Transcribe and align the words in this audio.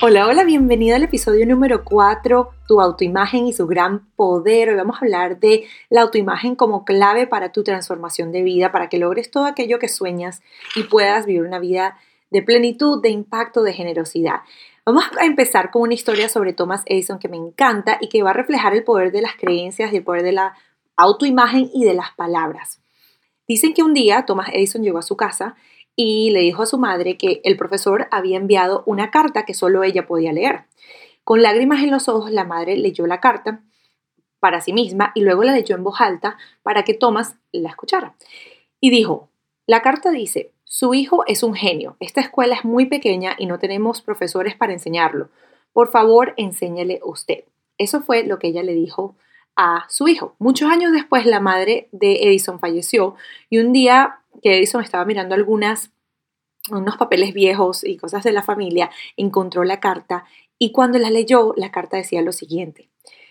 Hola, 0.00 0.28
hola, 0.28 0.44
bienvenido 0.44 0.94
al 0.94 1.02
episodio 1.02 1.44
número 1.44 1.82
4, 1.82 2.50
tu 2.68 2.80
autoimagen 2.80 3.48
y 3.48 3.52
su 3.52 3.66
gran 3.66 4.08
poder. 4.14 4.68
Hoy 4.68 4.76
vamos 4.76 4.94
a 4.94 5.00
hablar 5.04 5.40
de 5.40 5.64
la 5.90 6.02
autoimagen 6.02 6.54
como 6.54 6.84
clave 6.84 7.26
para 7.26 7.50
tu 7.50 7.64
transformación 7.64 8.30
de 8.30 8.42
vida, 8.44 8.70
para 8.70 8.88
que 8.88 8.98
logres 8.98 9.28
todo 9.32 9.44
aquello 9.44 9.80
que 9.80 9.88
sueñas 9.88 10.40
y 10.76 10.84
puedas 10.84 11.26
vivir 11.26 11.42
una 11.42 11.58
vida 11.58 11.98
de 12.30 12.42
plenitud, 12.42 13.02
de 13.02 13.08
impacto, 13.08 13.64
de 13.64 13.72
generosidad. 13.72 14.42
Vamos 14.86 15.02
a 15.18 15.24
empezar 15.24 15.72
con 15.72 15.82
una 15.82 15.94
historia 15.94 16.28
sobre 16.28 16.52
Thomas 16.52 16.84
Edison 16.86 17.18
que 17.18 17.28
me 17.28 17.36
encanta 17.36 17.98
y 18.00 18.08
que 18.08 18.22
va 18.22 18.30
a 18.30 18.34
reflejar 18.34 18.74
el 18.74 18.84
poder 18.84 19.10
de 19.10 19.22
las 19.22 19.34
creencias 19.34 19.92
y 19.92 19.96
el 19.96 20.04
poder 20.04 20.22
de 20.22 20.30
la 20.30 20.54
autoimagen 20.96 21.70
y 21.74 21.84
de 21.84 21.94
las 21.94 22.12
palabras. 22.12 22.80
Dicen 23.48 23.74
que 23.74 23.82
un 23.82 23.94
día 23.94 24.26
Thomas 24.26 24.50
Edison 24.52 24.84
llegó 24.84 24.98
a 24.98 25.02
su 25.02 25.16
casa 25.16 25.56
y 26.00 26.30
le 26.30 26.38
dijo 26.38 26.62
a 26.62 26.66
su 26.66 26.78
madre 26.78 27.16
que 27.16 27.40
el 27.42 27.56
profesor 27.56 28.06
había 28.12 28.36
enviado 28.36 28.84
una 28.86 29.10
carta 29.10 29.44
que 29.44 29.52
solo 29.52 29.82
ella 29.82 30.06
podía 30.06 30.32
leer. 30.32 30.62
Con 31.24 31.42
lágrimas 31.42 31.82
en 31.82 31.90
los 31.90 32.08
ojos, 32.08 32.30
la 32.30 32.44
madre 32.44 32.76
leyó 32.76 33.04
la 33.08 33.18
carta 33.18 33.62
para 34.38 34.60
sí 34.60 34.72
misma 34.72 35.10
y 35.16 35.22
luego 35.22 35.42
la 35.42 35.50
leyó 35.50 35.74
en 35.74 35.82
voz 35.82 36.00
alta 36.00 36.38
para 36.62 36.84
que 36.84 36.94
Thomas 36.94 37.34
la 37.50 37.70
escuchara. 37.70 38.14
Y 38.80 38.90
dijo, 38.90 39.28
la 39.66 39.82
carta 39.82 40.12
dice, 40.12 40.52
su 40.62 40.94
hijo 40.94 41.24
es 41.26 41.42
un 41.42 41.54
genio, 41.54 41.96
esta 41.98 42.20
escuela 42.20 42.54
es 42.54 42.64
muy 42.64 42.86
pequeña 42.86 43.34
y 43.36 43.46
no 43.46 43.58
tenemos 43.58 44.00
profesores 44.00 44.54
para 44.54 44.72
enseñarlo. 44.72 45.30
Por 45.72 45.90
favor, 45.90 46.32
enséñale 46.36 47.00
usted. 47.02 47.42
Eso 47.76 48.02
fue 48.02 48.22
lo 48.22 48.38
que 48.38 48.46
ella 48.46 48.62
le 48.62 48.74
dijo 48.74 49.16
a 49.56 49.84
su 49.88 50.06
hijo. 50.06 50.36
Muchos 50.38 50.70
años 50.70 50.92
después, 50.92 51.26
la 51.26 51.40
madre 51.40 51.88
de 51.90 52.22
Edison 52.28 52.60
falleció 52.60 53.16
y 53.50 53.58
un 53.58 53.72
día 53.72 54.20
que 54.42 54.56
Edison 54.58 54.82
estaba 54.82 55.04
mirando 55.04 55.34
algunas 55.34 55.92
unos 56.70 56.96
papeles 56.96 57.32
viejos 57.32 57.82
y 57.84 57.96
cosas 57.96 58.24
de 58.24 58.32
la 58.32 58.42
familia, 58.42 58.90
encontró 59.16 59.64
la 59.64 59.80
carta 59.80 60.24
y 60.58 60.72
cuando 60.72 60.98
la 60.98 61.10
leyó, 61.10 61.54
la 61.56 61.70
carta 61.70 61.96
decía 61.96 62.20
lo 62.20 62.32
siguiente. 62.32 62.90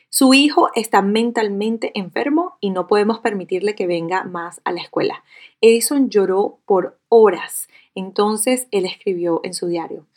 Su 0.10 0.34
hijo 0.34 0.70
está 0.74 1.02
mentalmente 1.02 1.92
enfermo 1.94 2.58
y 2.62 2.70
no 2.70 2.88
podemos 2.88 3.20
permitirle 3.20 3.76
que 3.76 3.88
venga 3.88 4.24
más 4.24 4.62
a 4.64 4.72
la 4.72 4.82
escuela. 4.82 5.24
Edison 5.60 6.10
lloró 6.10 6.60
por 6.66 6.98
horas. 7.10 7.68
Entonces 7.94 8.68
él 8.72 8.86
escribió 8.86 9.42
en 9.44 9.54
su 9.54 9.68
diario. 9.68 10.08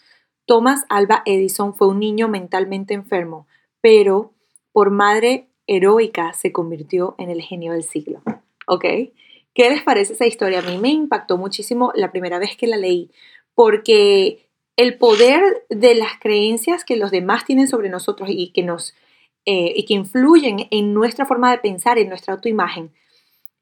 Thomas 0.46 0.84
Alba 0.88 1.22
Edison 1.26 1.74
fue 1.74 1.88
un 1.88 1.98
niño 1.98 2.28
mentalmente 2.28 2.94
enfermo, 2.94 3.46
pero 3.80 4.32
por 4.72 4.90
madre 4.90 5.48
heroica 5.66 6.32
se 6.34 6.52
convirtió 6.52 7.16
en 7.18 7.30
el 7.30 7.42
genio 7.42 7.72
del 7.72 7.82
siglo. 7.82 8.22
¿Ok? 8.66 8.84
¿Qué 9.54 9.68
les 9.70 9.82
parece 9.82 10.12
esa 10.12 10.26
historia? 10.26 10.60
A 10.60 10.62
mí 10.62 10.78
me 10.78 10.90
impactó 10.90 11.36
muchísimo 11.36 11.92
la 11.94 12.10
primera 12.10 12.38
vez 12.38 12.56
que 12.56 12.66
la 12.66 12.76
leí, 12.76 13.10
porque 13.54 14.46
el 14.76 14.96
poder 14.96 15.42
de 15.68 15.94
las 15.94 16.18
creencias 16.20 16.84
que 16.84 16.96
los 16.96 17.10
demás 17.10 17.44
tienen 17.44 17.68
sobre 17.68 17.88
nosotros 17.88 18.28
y 18.32 18.52
que 18.52 18.62
nos 18.62 18.94
eh, 19.46 19.72
y 19.74 19.84
que 19.86 19.94
influyen 19.94 20.68
en 20.70 20.92
nuestra 20.92 21.26
forma 21.26 21.50
de 21.50 21.58
pensar, 21.58 21.98
en 21.98 22.08
nuestra 22.08 22.34
autoimagen, 22.34 22.92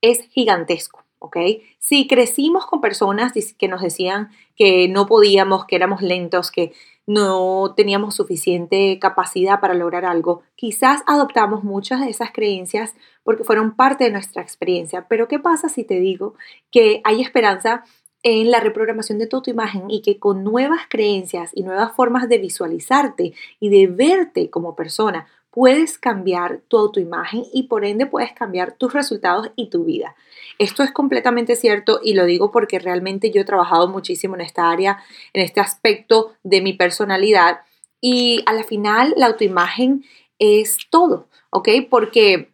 es 0.00 0.28
gigantesco. 0.28 1.04
¿ok? 1.18 1.36
Si 1.78 2.06
crecimos 2.06 2.66
con 2.66 2.80
personas 2.80 3.32
que 3.56 3.68
nos 3.68 3.82
decían 3.82 4.30
que 4.56 4.88
no 4.88 5.06
podíamos, 5.06 5.66
que 5.66 5.76
éramos 5.76 6.02
lentos, 6.02 6.50
que 6.50 6.72
no 7.08 7.72
teníamos 7.74 8.14
suficiente 8.14 8.98
capacidad 9.00 9.60
para 9.60 9.72
lograr 9.72 10.04
algo, 10.04 10.42
quizás 10.56 11.02
adoptamos 11.06 11.64
muchas 11.64 12.00
de 12.02 12.10
esas 12.10 12.32
creencias 12.32 12.94
porque 13.24 13.44
fueron 13.44 13.74
parte 13.74 14.04
de 14.04 14.10
nuestra 14.10 14.42
experiencia. 14.42 15.06
Pero 15.08 15.26
¿qué 15.26 15.38
pasa 15.38 15.70
si 15.70 15.84
te 15.84 15.98
digo 16.00 16.34
que 16.70 17.00
hay 17.04 17.22
esperanza 17.22 17.82
en 18.22 18.50
la 18.50 18.60
reprogramación 18.60 19.18
de 19.18 19.26
tu 19.26 19.40
imagen 19.46 19.90
y 19.90 20.02
que 20.02 20.18
con 20.18 20.44
nuevas 20.44 20.82
creencias 20.90 21.50
y 21.54 21.62
nuevas 21.62 21.92
formas 21.96 22.28
de 22.28 22.36
visualizarte 22.36 23.32
y 23.58 23.70
de 23.70 23.86
verte 23.86 24.50
como 24.50 24.76
persona, 24.76 25.26
puedes 25.58 25.98
cambiar 25.98 26.60
tu 26.68 26.78
autoimagen 26.78 27.42
y 27.52 27.64
por 27.64 27.84
ende 27.84 28.06
puedes 28.06 28.30
cambiar 28.30 28.74
tus 28.74 28.92
resultados 28.92 29.50
y 29.56 29.70
tu 29.70 29.84
vida. 29.84 30.14
Esto 30.60 30.84
es 30.84 30.92
completamente 30.92 31.56
cierto 31.56 31.98
y 32.00 32.14
lo 32.14 32.26
digo 32.26 32.52
porque 32.52 32.78
realmente 32.78 33.32
yo 33.32 33.40
he 33.40 33.44
trabajado 33.44 33.88
muchísimo 33.88 34.36
en 34.36 34.42
esta 34.42 34.70
área, 34.70 35.02
en 35.32 35.42
este 35.42 35.58
aspecto 35.58 36.32
de 36.44 36.60
mi 36.60 36.74
personalidad 36.74 37.62
y 38.00 38.44
a 38.46 38.52
la 38.52 38.62
final 38.62 39.14
la 39.16 39.26
autoimagen 39.26 40.04
es 40.38 40.78
todo, 40.90 41.26
¿ok? 41.50 41.70
Porque 41.90 42.52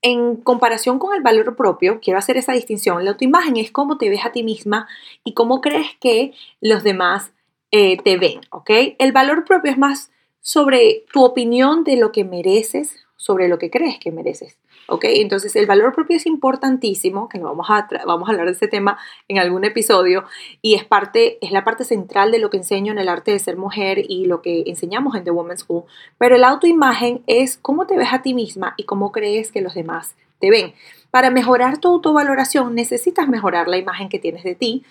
en 0.00 0.36
comparación 0.36 1.00
con 1.00 1.12
el 1.16 1.22
valor 1.22 1.56
propio, 1.56 1.98
quiero 1.98 2.20
hacer 2.20 2.36
esa 2.36 2.52
distinción, 2.52 3.04
la 3.04 3.10
autoimagen 3.10 3.56
es 3.56 3.72
cómo 3.72 3.98
te 3.98 4.10
ves 4.10 4.24
a 4.24 4.30
ti 4.30 4.44
misma 4.44 4.86
y 5.24 5.34
cómo 5.34 5.60
crees 5.60 5.88
que 6.00 6.34
los 6.60 6.84
demás 6.84 7.32
eh, 7.72 7.96
te 8.00 8.16
ven, 8.16 8.42
¿ok? 8.50 8.70
El 9.00 9.10
valor 9.10 9.44
propio 9.44 9.72
es 9.72 9.76
más 9.76 10.12
sobre 10.40 11.04
tu 11.12 11.24
opinión 11.24 11.84
de 11.84 11.96
lo 11.96 12.12
que 12.12 12.24
mereces, 12.24 12.96
sobre 13.16 13.48
lo 13.48 13.58
que 13.58 13.70
crees 13.70 13.98
que 13.98 14.12
mereces. 14.12 14.56
¿Ok? 14.88 15.04
Entonces 15.04 15.54
el 15.54 15.66
valor 15.66 15.94
propio 15.94 16.16
es 16.16 16.26
importantísimo, 16.26 17.28
que 17.28 17.38
vamos 17.38 17.68
a, 17.70 17.86
vamos 18.06 18.28
a 18.28 18.32
hablar 18.32 18.46
de 18.46 18.52
ese 18.52 18.66
tema 18.66 18.98
en 19.28 19.38
algún 19.38 19.64
episodio, 19.64 20.24
y 20.62 20.74
es, 20.74 20.84
parte, 20.84 21.38
es 21.42 21.52
la 21.52 21.62
parte 21.62 21.84
central 21.84 22.32
de 22.32 22.40
lo 22.40 22.50
que 22.50 22.56
enseño 22.56 22.90
en 22.90 22.98
el 22.98 23.08
arte 23.08 23.30
de 23.30 23.38
ser 23.38 23.56
mujer 23.56 24.02
y 24.08 24.24
lo 24.24 24.42
que 24.42 24.64
enseñamos 24.66 25.14
en 25.14 25.22
The 25.22 25.30
Women's 25.30 25.60
School. 25.60 25.84
Pero 26.18 26.34
el 26.34 26.42
autoimagen 26.42 27.22
es 27.26 27.56
cómo 27.56 27.86
te 27.86 27.96
ves 27.96 28.12
a 28.12 28.22
ti 28.22 28.34
misma 28.34 28.74
y 28.76 28.84
cómo 28.84 29.12
crees 29.12 29.52
que 29.52 29.60
los 29.60 29.74
demás 29.74 30.16
te 30.40 30.50
ven. 30.50 30.74
Para 31.10 31.30
mejorar 31.30 31.78
tu 31.78 31.88
autovaloración 31.88 32.74
necesitas 32.74 33.28
mejorar 33.28 33.68
la 33.68 33.76
imagen 33.76 34.08
que 34.08 34.18
tienes 34.18 34.42
de 34.42 34.54
ti, 34.54 34.84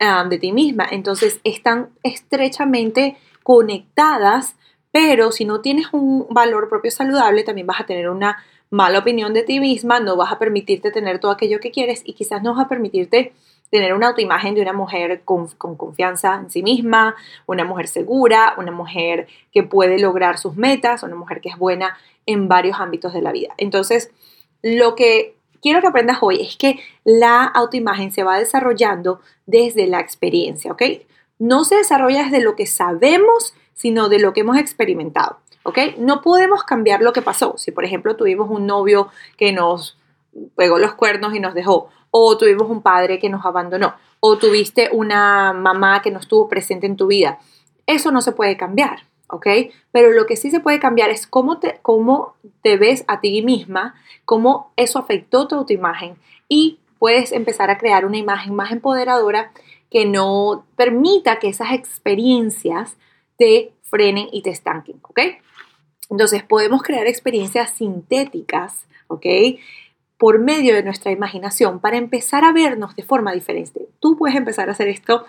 ah, 0.00 0.26
de 0.28 0.38
ti 0.38 0.52
misma. 0.52 0.86
Entonces 0.90 1.40
están 1.44 1.88
estrechamente 2.02 3.16
conectadas 3.42 4.56
pero 4.92 5.32
si 5.32 5.44
no 5.44 5.60
tienes 5.60 5.86
un 5.92 6.26
valor 6.30 6.68
propio 6.68 6.90
saludable, 6.90 7.44
también 7.44 7.66
vas 7.66 7.80
a 7.80 7.86
tener 7.86 8.08
una 8.08 8.42
mala 8.70 9.00
opinión 9.00 9.34
de 9.34 9.42
ti 9.42 9.60
misma, 9.60 10.00
no 10.00 10.16
vas 10.16 10.32
a 10.32 10.38
permitirte 10.38 10.90
tener 10.90 11.18
todo 11.18 11.32
aquello 11.32 11.60
que 11.60 11.70
quieres 11.70 12.02
y 12.04 12.14
quizás 12.14 12.42
no 12.42 12.54
vas 12.54 12.66
a 12.66 12.68
permitirte 12.68 13.32
tener 13.70 13.94
una 13.94 14.08
autoimagen 14.08 14.54
de 14.54 14.62
una 14.62 14.72
mujer 14.72 15.22
con, 15.24 15.48
confianza 15.48 16.34
en 16.34 16.50
sí 16.50 16.62
misma, 16.62 17.14
una 17.46 17.64
mujer 17.64 17.88
segura, 17.88 18.54
una 18.58 18.72
mujer 18.72 19.28
que 19.52 19.62
puede 19.62 19.98
lograr 19.98 20.38
sus 20.38 20.56
metas, 20.56 21.02
una 21.02 21.14
mujer 21.14 21.40
que 21.40 21.50
es 21.50 21.56
buena 21.56 21.96
en 22.26 22.48
varios 22.48 22.80
ámbitos 22.80 23.12
de 23.12 23.22
la 23.22 23.32
vida. 23.32 23.54
Entonces, 23.58 24.10
lo 24.62 24.96
que 24.96 25.36
quiero 25.62 25.80
que 25.80 25.86
aprendas 25.86 26.18
hoy 26.20 26.42
es 26.42 26.56
que 26.56 26.80
la 27.04 27.44
autoimagen 27.44 28.10
se 28.12 28.24
va 28.24 28.38
desarrollando 28.38 29.20
desde 29.46 29.86
la 29.86 30.00
experiencia, 30.00 30.72
¿ok? 30.72 30.82
No 31.38 31.64
se 31.64 31.76
desarrolla 31.76 32.24
desde 32.24 32.40
lo 32.40 32.56
que 32.56 32.66
sabemos 32.66 33.54
sino 33.80 34.10
de 34.10 34.18
lo 34.18 34.34
que 34.34 34.40
hemos 34.40 34.58
experimentado. 34.58 35.38
¿Ok? 35.62 35.78
No 35.96 36.20
podemos 36.20 36.64
cambiar 36.64 37.00
lo 37.00 37.14
que 37.14 37.22
pasó. 37.22 37.54
Si, 37.56 37.72
por 37.72 37.84
ejemplo, 37.84 38.14
tuvimos 38.14 38.50
un 38.50 38.66
novio 38.66 39.08
que 39.38 39.52
nos 39.52 39.98
pegó 40.54 40.78
los 40.78 40.92
cuernos 40.92 41.34
y 41.34 41.40
nos 41.40 41.54
dejó, 41.54 41.88
o 42.10 42.36
tuvimos 42.36 42.68
un 42.68 42.82
padre 42.82 43.18
que 43.18 43.30
nos 43.30 43.44
abandonó, 43.46 43.94
o 44.20 44.36
tuviste 44.36 44.90
una 44.92 45.54
mamá 45.54 46.02
que 46.02 46.10
no 46.10 46.18
estuvo 46.18 46.46
presente 46.46 46.86
en 46.86 46.96
tu 46.96 47.06
vida, 47.06 47.38
eso 47.86 48.10
no 48.10 48.20
se 48.20 48.32
puede 48.32 48.58
cambiar. 48.58 49.04
¿ok? 49.28 49.46
Pero 49.92 50.10
lo 50.10 50.26
que 50.26 50.36
sí 50.36 50.50
se 50.50 50.60
puede 50.60 50.78
cambiar 50.78 51.08
es 51.08 51.26
cómo 51.26 51.58
te, 51.58 51.78
cómo 51.80 52.34
te 52.62 52.76
ves 52.76 53.04
a 53.08 53.20
ti 53.20 53.40
misma, 53.42 53.94
cómo 54.26 54.72
eso 54.76 54.98
afectó 54.98 55.48
tu 55.48 55.54
autoimagen 55.54 56.16
y 56.48 56.80
puedes 56.98 57.32
empezar 57.32 57.70
a 57.70 57.78
crear 57.78 58.04
una 58.04 58.18
imagen 58.18 58.54
más 58.54 58.72
empoderadora 58.72 59.52
que 59.90 60.04
no 60.04 60.66
permita 60.76 61.38
que 61.38 61.48
esas 61.48 61.72
experiencias 61.72 62.96
te 63.40 63.72
frenen 63.80 64.28
y 64.30 64.42
te 64.42 64.50
estanquen, 64.50 65.00
¿ok? 65.00 65.18
Entonces 66.10 66.42
podemos 66.42 66.82
crear 66.82 67.06
experiencias 67.06 67.70
sintéticas, 67.70 68.86
¿ok? 69.08 69.24
Por 70.18 70.40
medio 70.40 70.74
de 70.74 70.82
nuestra 70.82 71.10
imaginación 71.10 71.80
para 71.80 71.96
empezar 71.96 72.44
a 72.44 72.52
vernos 72.52 72.94
de 72.96 73.02
forma 73.02 73.32
diferente. 73.32 73.88
Tú 73.98 74.18
puedes 74.18 74.36
empezar 74.36 74.68
a 74.68 74.72
hacer 74.72 74.88
esto 74.88 75.24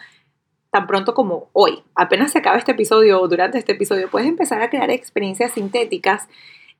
tan 0.71 0.87
pronto 0.87 1.13
como 1.13 1.47
hoy. 1.53 1.83
Apenas 1.95 2.33
se 2.33 2.39
acaba 2.39 2.57
este 2.57 2.73
episodio 2.73 3.21
o 3.21 3.29
durante 3.29 3.57
este 3.57 3.71
episodio, 3.71 4.09
puedes 4.09 4.27
empezar 4.27 4.61
a 4.61 4.69
crear 4.69 4.91
experiencias 4.91 5.53
sintéticas 5.53 6.27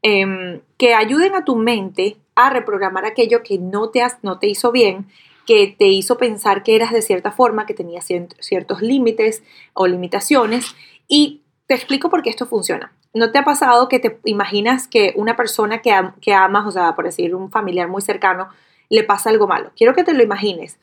em, 0.02 0.60
que 0.78 0.94
ayuden 0.94 1.34
a 1.34 1.46
tu 1.46 1.56
mente 1.56 2.18
a 2.36 2.50
reprogramar 2.50 3.06
aquello 3.06 3.42
que 3.42 3.58
no 3.58 3.90
te, 3.90 4.02
has, 4.02 4.22
no 4.22 4.38
te 4.38 4.48
hizo 4.48 4.74
bien 4.74 5.08
que 5.46 5.76
te 5.78 5.88
hizo 5.88 6.18
pensar 6.18 6.64
que 6.64 6.76
eras 6.76 6.92
de 6.92 7.02
cierta 7.02 7.32
forma, 7.32 7.66
que 7.66 7.74
tenías 7.74 8.08
ciertos 8.40 8.82
límites 8.82 9.44
o 9.74 9.88
limitaciones 9.88 10.76
y 11.12 11.42
te 11.68 11.76
explico 11.76 12.10
por 12.10 12.24
qué 12.24 12.30
esto 12.30 12.48
funciona. 12.48 12.94
¿no 13.14 13.32
te 13.32 13.38
ha 13.38 13.44
pasado 13.44 13.90
que 13.90 14.00
te 14.00 14.20
imaginas 14.24 14.88
que 14.88 15.14
una 15.16 15.36
persona 15.36 15.82
que, 15.82 15.94
que 16.22 16.34
amas, 16.34 16.66
o 16.66 16.72
sea, 16.72 16.96
por 16.96 17.06
decir 17.06 17.36
un 17.36 17.52
familiar 17.52 17.88
muy 17.88 18.02
cercano, 18.02 18.48
le 18.90 19.04
pasa 19.04 19.30
algo 19.30 19.48
malo? 19.48 19.72
Quiero 19.76 19.94
que 19.94 20.04
te 20.04 20.14
lo 20.14 20.24
imagines 20.24 20.80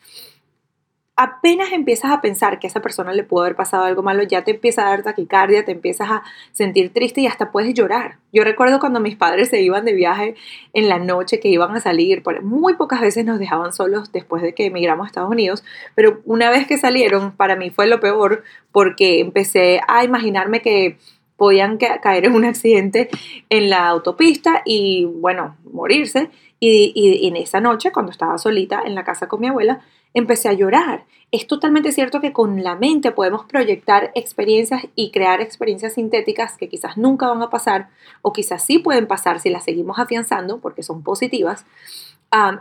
apenas 1.18 1.72
empiezas 1.72 2.12
a 2.12 2.20
pensar 2.20 2.60
que 2.60 2.68
a 2.68 2.70
esa 2.70 2.80
persona 2.80 3.12
le 3.12 3.24
pudo 3.24 3.42
haber 3.42 3.56
pasado 3.56 3.82
algo 3.82 4.04
malo, 4.04 4.22
ya 4.22 4.44
te 4.44 4.52
empieza 4.52 4.86
a 4.86 4.90
dar 4.90 5.02
taquicardia, 5.02 5.64
te 5.64 5.72
empiezas 5.72 6.08
a 6.08 6.22
sentir 6.52 6.92
triste 6.92 7.20
y 7.20 7.26
hasta 7.26 7.50
puedes 7.50 7.74
llorar. 7.74 8.18
Yo 8.32 8.44
recuerdo 8.44 8.78
cuando 8.78 9.00
mis 9.00 9.16
padres 9.16 9.48
se 9.48 9.60
iban 9.60 9.84
de 9.84 9.94
viaje 9.94 10.36
en 10.74 10.88
la 10.88 11.00
noche, 11.00 11.40
que 11.40 11.48
iban 11.48 11.74
a 11.74 11.80
salir, 11.80 12.22
muy 12.42 12.74
pocas 12.74 13.00
veces 13.00 13.24
nos 13.24 13.40
dejaban 13.40 13.72
solos 13.72 14.12
después 14.12 14.42
de 14.42 14.54
que 14.54 14.66
emigramos 14.66 15.06
a 15.06 15.08
Estados 15.08 15.30
Unidos, 15.30 15.64
pero 15.96 16.20
una 16.24 16.50
vez 16.50 16.68
que 16.68 16.78
salieron, 16.78 17.32
para 17.32 17.56
mí 17.56 17.70
fue 17.70 17.88
lo 17.88 17.98
peor 17.98 18.44
porque 18.70 19.18
empecé 19.18 19.80
a 19.88 20.04
imaginarme 20.04 20.62
que 20.62 20.98
podían 21.36 21.78
caer 21.78 22.26
en 22.26 22.34
un 22.34 22.44
accidente 22.44 23.08
en 23.50 23.70
la 23.70 23.88
autopista 23.88 24.62
y, 24.64 25.04
bueno, 25.04 25.56
morirse. 25.72 26.30
Y, 26.60 26.92
y, 26.94 27.28
en 27.28 27.36
esa 27.36 27.60
noche, 27.60 27.92
cuando 27.92 28.10
estaba 28.10 28.36
solita 28.38 28.82
en 28.84 28.96
la 28.96 29.04
casa 29.04 29.28
con 29.28 29.40
mi 29.40 29.46
abuela, 29.46 29.80
empecé 30.14 30.48
a 30.48 30.52
llorar. 30.52 31.04
Es 31.30 31.46
totalmente 31.46 31.92
cierto 31.92 32.22
que 32.22 32.32
con 32.32 32.62
la 32.62 32.74
mente 32.74 33.12
podemos 33.12 33.44
proyectar 33.44 34.12
experiencias 34.14 34.86
y 34.94 35.10
crear 35.10 35.42
experiencias 35.42 35.94
sintéticas 35.94 36.56
que 36.56 36.70
quizás 36.70 36.96
nunca 36.96 37.28
van 37.28 37.42
a 37.42 37.50
pasar 37.50 37.88
o 38.22 38.32
quizás 38.32 38.64
sí 38.64 38.78
pueden 38.78 39.06
pasar 39.06 39.38
si 39.38 39.50
las 39.50 39.64
seguimos 39.64 39.98
afianzando 39.98 40.58
porque 40.58 40.82
son 40.82 41.02
positivas. 41.02 41.66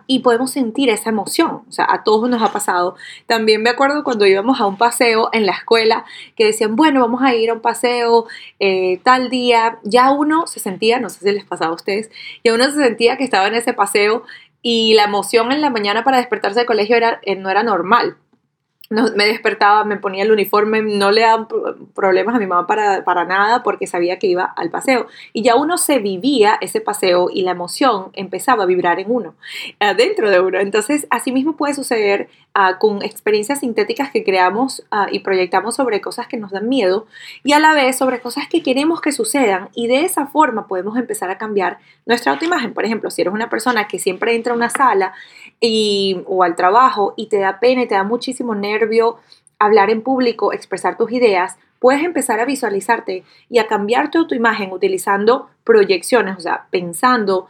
y 0.07 0.19
podemos 0.19 0.51
sentir 0.51 0.89
esa 0.89 1.09
emoción, 1.09 1.63
o 1.67 1.71
sea, 1.73 1.85
a 1.89 2.03
todos 2.03 2.29
nos 2.29 2.41
ha 2.41 2.53
pasado. 2.53 2.95
También 3.25 3.61
me 3.61 3.69
acuerdo 3.69 4.03
cuando 4.03 4.25
íbamos 4.25 4.61
a 4.61 4.65
un 4.65 4.77
paseo 4.77 5.29
en 5.33 5.45
la 5.45 5.51
escuela 5.51 6.05
que 6.37 6.45
decían, 6.45 6.77
bueno, 6.77 7.01
vamos 7.01 7.21
a 7.21 7.35
ir 7.35 7.49
a 7.49 7.53
un 7.53 7.59
paseo 7.59 8.27
eh, 8.59 9.01
tal 9.03 9.29
día, 9.29 9.77
ya 9.83 10.11
uno 10.11 10.47
se 10.47 10.61
sentía, 10.61 11.01
no 11.01 11.09
sé 11.09 11.19
si 11.19 11.31
les 11.33 11.43
pasaba 11.43 11.71
a 11.71 11.75
ustedes, 11.75 12.09
ya 12.45 12.53
uno 12.53 12.63
se 12.65 12.81
sentía 12.81 13.17
que 13.17 13.25
estaba 13.25 13.47
en 13.47 13.55
ese 13.55 13.73
paseo 13.73 14.23
y 14.61 14.93
la 14.95 15.05
emoción 15.05 15.51
en 15.51 15.61
la 15.61 15.69
mañana 15.69 16.03
para 16.03 16.17
despertarse 16.17 16.59
del 16.59 16.67
colegio 16.67 16.95
era, 16.95 17.19
eh, 17.23 17.35
no 17.35 17.49
era 17.49 17.63
normal 17.63 18.17
no, 18.89 19.11
me 19.15 19.25
despertaba, 19.25 19.83
me 19.83 19.97
ponía 19.97 20.23
el 20.23 20.31
uniforme, 20.31 20.81
no 20.81 21.11
le 21.11 21.21
daban 21.21 21.47
problemas 21.93 22.35
a 22.35 22.39
mi 22.39 22.47
mamá 22.47 22.67
para, 22.67 23.03
para, 23.03 23.25
nada 23.25 23.63
porque 23.63 23.87
sabía 23.87 24.17
que 24.17 24.27
iba 24.27 24.45
al 24.45 24.69
paseo. 24.69 25.07
Y 25.33 25.43
ya 25.43 25.55
uno 25.55 25.77
se 25.77 25.99
vivía 25.99 26.57
ese 26.61 26.79
paseo 26.79 27.29
y 27.31 27.41
la 27.41 27.51
emoción 27.51 28.11
empezaba 28.13 28.63
a 28.63 28.65
vibrar 28.65 28.99
en 28.99 29.11
uno, 29.11 29.35
dentro 29.97 30.29
de 30.29 30.39
uno. 30.39 30.59
Entonces, 30.59 31.07
así 31.09 31.31
mismo 31.31 31.57
puede 31.57 31.73
suceder 31.73 32.29
ah, 32.59 32.79
con 32.79 33.03
experiencias 33.03 33.59
sintéticas 33.59 34.09
que 34.09 34.23
creamos 34.23 34.83
ah, 34.89 35.07
y 35.11 35.19
proyectamos 35.19 35.75
sobre 35.75 36.01
cosas 36.01 36.25
que 36.27 36.37
nos 36.37 36.49
dan 36.49 36.67
miedo 36.67 37.05
y 37.43 37.53
a 37.53 37.59
la 37.59 37.73
vez 37.73 37.95
sobre 37.95 38.19
cosas 38.19 38.47
que 38.47 38.63
queremos 38.63 38.99
que 38.99 39.11
sucedan. 39.11 39.69
Y 39.75 39.85
de 39.85 40.05
esa 40.05 40.25
forma 40.25 40.67
podemos 40.67 40.97
empezar 40.97 41.29
a 41.29 41.37
cambiar 41.37 41.77
nuestra 42.07 42.31
autoimagen. 42.31 42.73
Por 42.73 42.83
ejemplo, 42.83 43.11
si 43.11 43.21
eres 43.21 43.33
una 43.33 43.49
persona 43.49 43.87
que 43.87 43.99
siempre 43.99 44.35
entra 44.35 44.53
a 44.53 44.55
una 44.55 44.69
sala 44.69 45.13
o 46.25 46.43
al 46.43 46.55
trabajo 46.55 47.13
y 47.15 47.27
te 47.27 47.37
da 47.37 47.59
pena 47.59 47.83
y 47.83 47.87
te 47.87 47.95
da 47.95 48.03
muchísimo 48.03 48.55
nervio 48.55 49.17
hablar 49.59 49.89
en 49.89 50.01
público, 50.01 50.53
expresar 50.53 50.97
tus 50.97 51.11
ideas, 51.11 51.57
puedes 51.79 52.03
empezar 52.03 52.39
a 52.39 52.45
visualizarte 52.45 53.23
y 53.49 53.59
a 53.59 53.67
cambiar 53.67 54.09
tu 54.09 54.25
imagen 54.33 54.71
utilizando 54.71 55.49
proyecciones, 55.63 56.37
o 56.37 56.41
sea, 56.41 56.65
pensando, 56.71 57.47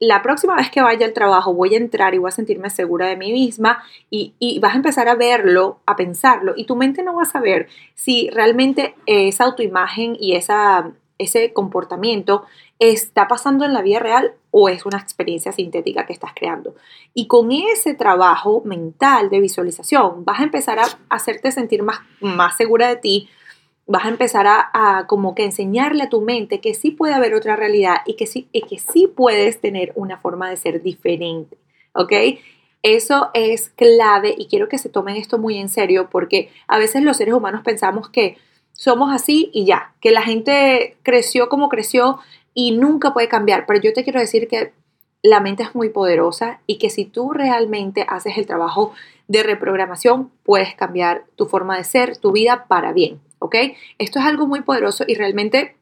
la 0.00 0.22
próxima 0.22 0.56
vez 0.56 0.70
que 0.70 0.80
vaya 0.80 1.04
al 1.04 1.12
trabajo 1.12 1.52
voy 1.52 1.74
a 1.74 1.78
entrar 1.78 2.14
y 2.14 2.18
voy 2.18 2.28
a 2.28 2.32
sentirme 2.32 2.70
segura 2.70 3.06
de 3.06 3.16
mí 3.16 3.32
misma 3.32 3.82
y, 4.08 4.58
vas 4.60 4.72
a 4.72 4.76
empezar 4.76 5.08
a 5.08 5.14
verlo, 5.14 5.78
a 5.84 5.94
pensarlo 5.94 6.54
y 6.56 6.64
tu 6.64 6.74
mente 6.74 7.02
no 7.02 7.14
va 7.14 7.22
a 7.22 7.26
saber 7.26 7.68
si 7.94 8.30
realmente 8.30 8.94
esa 9.04 9.44
autoimagen 9.44 10.16
y 10.18 10.36
esa, 10.36 10.90
ese 11.18 11.52
comportamiento 11.52 12.44
está 12.78 13.28
pasando 13.28 13.66
en 13.66 13.74
la 13.74 13.82
vida 13.82 13.98
real 13.98 14.32
o 14.50 14.70
es 14.70 14.86
una 14.86 14.96
experiencia 14.96 15.52
sintética 15.52 16.06
que 16.06 16.14
estás 16.14 16.32
creando. 16.34 16.74
Y 17.12 17.26
con 17.26 17.52
ese 17.52 17.92
trabajo 17.92 18.62
mental 18.64 19.28
de 19.28 19.40
visualización 19.40 20.24
vas 20.24 20.40
a 20.40 20.44
empezar 20.44 20.78
a 20.78 20.88
hacerte 21.10 21.52
sentir 21.52 21.82
más, 21.82 22.00
más 22.20 22.56
segura 22.56 22.88
de 22.88 22.96
ti, 22.96 23.28
vas 23.90 24.04
a 24.04 24.08
empezar 24.08 24.46
a, 24.46 25.04
como 25.08 25.34
que 25.34 25.44
enseñarle 25.44 26.04
a 26.04 26.08
tu 26.08 26.20
mente 26.20 26.60
que 26.60 26.74
sí 26.74 26.92
puede 26.92 27.12
haber 27.12 27.34
otra 27.34 27.56
realidad 27.56 27.96
y 28.06 28.14
que 28.14 28.28
sí, 28.28 28.48
y 28.52 28.62
que 28.62 28.78
sí 28.78 29.08
puedes 29.08 29.60
tener 29.60 29.92
una 29.96 30.16
forma 30.16 30.48
de 30.48 30.56
ser 30.56 30.80
diferente, 30.80 31.58
¿ok? 31.92 32.12
Eso 32.84 33.30
es 33.34 33.70
clave 33.70 34.32
y 34.38 34.46
quiero 34.46 34.68
que 34.68 34.78
se 34.78 34.90
tomen 34.90 35.16
esto 35.16 35.38
muy 35.38 35.58
en 35.58 35.68
serio 35.68 36.08
porque 36.08 36.52
a 36.68 36.78
veces 36.78 37.02
los 37.02 37.16
seres 37.16 37.34
humanos 37.34 37.62
pensamos 37.64 38.08
que 38.08 38.38
somos 38.72 39.12
así 39.12 39.50
y 39.52 39.64
ya, 39.64 39.92
que 40.00 40.12
la 40.12 40.22
gente 40.22 40.96
creció 41.02 41.48
como 41.48 41.68
creció 41.68 42.20
y 42.54 42.76
nunca 42.76 43.12
puede 43.12 43.26
cambiar. 43.26 43.66
Pero 43.66 43.80
yo 43.80 43.92
te 43.92 44.04
quiero 44.04 44.20
decir 44.20 44.46
que 44.46 44.72
la 45.20 45.40
mente 45.40 45.64
es 45.64 45.74
muy 45.74 45.88
poderosa 45.88 46.60
y 46.68 46.78
que 46.78 46.90
si 46.90 47.06
tú 47.06 47.32
realmente 47.32 48.06
haces 48.08 48.38
el 48.38 48.46
trabajo 48.46 48.92
de 49.26 49.42
reprogramación, 49.42 50.30
puedes 50.44 50.76
cambiar 50.76 51.24
tu 51.34 51.46
forma 51.46 51.76
de 51.76 51.82
ser, 51.82 52.18
tu 52.18 52.30
vida 52.30 52.66
para 52.68 52.92
bien, 52.92 53.20
¿ok? 53.40 53.56
Esto 53.98 54.20
es 54.20 54.24
algo 54.24 54.46
muy 54.46 54.60
poderoso 54.60 55.04
y 55.06 55.16
realmente 55.16 55.76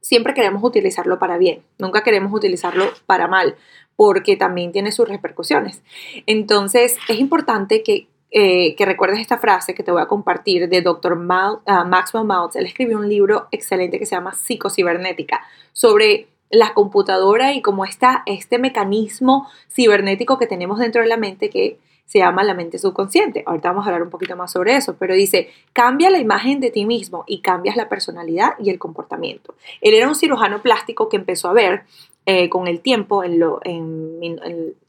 siempre 0.00 0.34
queremos 0.34 0.62
utilizarlo 0.62 1.18
para 1.18 1.36
bien, 1.36 1.62
nunca 1.78 2.04
queremos 2.04 2.32
utilizarlo 2.32 2.84
para 3.06 3.26
mal, 3.26 3.56
porque 3.96 4.36
también 4.36 4.70
tiene 4.70 4.92
sus 4.92 5.08
repercusiones. 5.08 5.82
Entonces, 6.26 6.96
es 7.08 7.18
importante 7.18 7.82
que 7.82 8.06
eh, 8.32 8.74
que 8.74 8.84
recuerdes 8.84 9.20
esta 9.20 9.38
frase 9.38 9.72
que 9.72 9.84
te 9.84 9.92
voy 9.92 10.02
a 10.02 10.08
compartir 10.08 10.68
de 10.68 10.82
Dr. 10.82 11.16
Ah, 11.30 11.84
Maxwell 11.84 12.24
Maltz. 12.24 12.56
Él 12.56 12.66
escribió 12.66 12.98
un 12.98 13.08
libro 13.08 13.46
excelente 13.52 13.98
que 14.00 14.04
se 14.04 14.16
llama 14.16 14.34
Psicocibernética 14.34 15.42
sobre 15.72 16.26
la 16.50 16.74
computadora 16.74 17.52
y 17.52 17.62
cómo 17.62 17.84
está 17.84 18.24
este 18.26 18.58
mecanismo 18.58 19.48
cibernético 19.70 20.38
que 20.38 20.46
tenemos 20.46 20.78
dentro 20.78 21.02
de 21.02 21.08
la 21.08 21.16
mente 21.16 21.50
que 21.50 21.78
se 22.06 22.20
llama 22.20 22.44
la 22.44 22.54
mente 22.54 22.78
subconsciente. 22.78 23.42
Ahorita 23.46 23.70
vamos 23.70 23.84
a 23.84 23.88
hablar 23.88 24.02
un 24.02 24.10
poquito 24.10 24.36
más 24.36 24.52
sobre 24.52 24.76
eso, 24.76 24.96
pero 24.98 25.14
dice, 25.14 25.48
cambia 25.72 26.08
la 26.08 26.18
imagen 26.18 26.60
de 26.60 26.70
ti 26.70 26.86
mismo 26.86 27.24
y 27.26 27.40
cambias 27.40 27.76
la 27.76 27.88
personalidad 27.88 28.52
y 28.58 28.70
el 28.70 28.78
comportamiento. 28.78 29.54
Él 29.80 29.94
era 29.94 30.08
un 30.08 30.14
cirujano 30.14 30.62
plástico 30.62 31.08
que 31.08 31.16
empezó 31.16 31.48
a 31.48 31.52
ver 31.52 31.82
eh, 32.28 32.48
con 32.48 32.66
el 32.66 32.80
tiempo, 32.80 33.22
en, 33.22 33.38
lo, 33.38 33.60
en, 33.62 34.18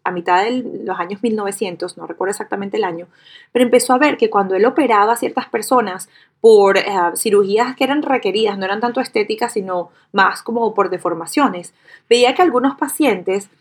a 0.03 0.09
mitad 0.09 0.43
de 0.43 0.63
los 0.83 0.99
años 0.99 1.21
1900, 1.21 1.95
no 1.95 2.07
recuerdo 2.07 2.31
exactamente 2.31 2.77
el 2.77 2.83
año, 2.83 3.07
pero 3.51 3.63
empezó 3.63 3.93
a 3.93 3.99
ver 3.99 4.17
que 4.17 4.31
cuando 4.31 4.55
él 4.55 4.65
operaba 4.65 5.13
a 5.13 5.17
ciertas 5.17 5.47
personas 5.47 6.09
por 6.41 6.77
eh, 6.77 6.83
cirugías 7.15 7.75
que 7.75 7.83
eran 7.83 8.01
requeridas, 8.01 8.57
no 8.57 8.65
eran 8.65 8.79
tanto 8.79 9.01
estéticas, 9.01 9.53
sino 9.53 9.89
más 10.13 10.41
como 10.41 10.73
por 10.73 10.89
deformaciones, 10.89 11.75
veía 12.09 12.33
que 12.33 12.41
algunos 12.41 12.75
pacientes, 12.75 13.51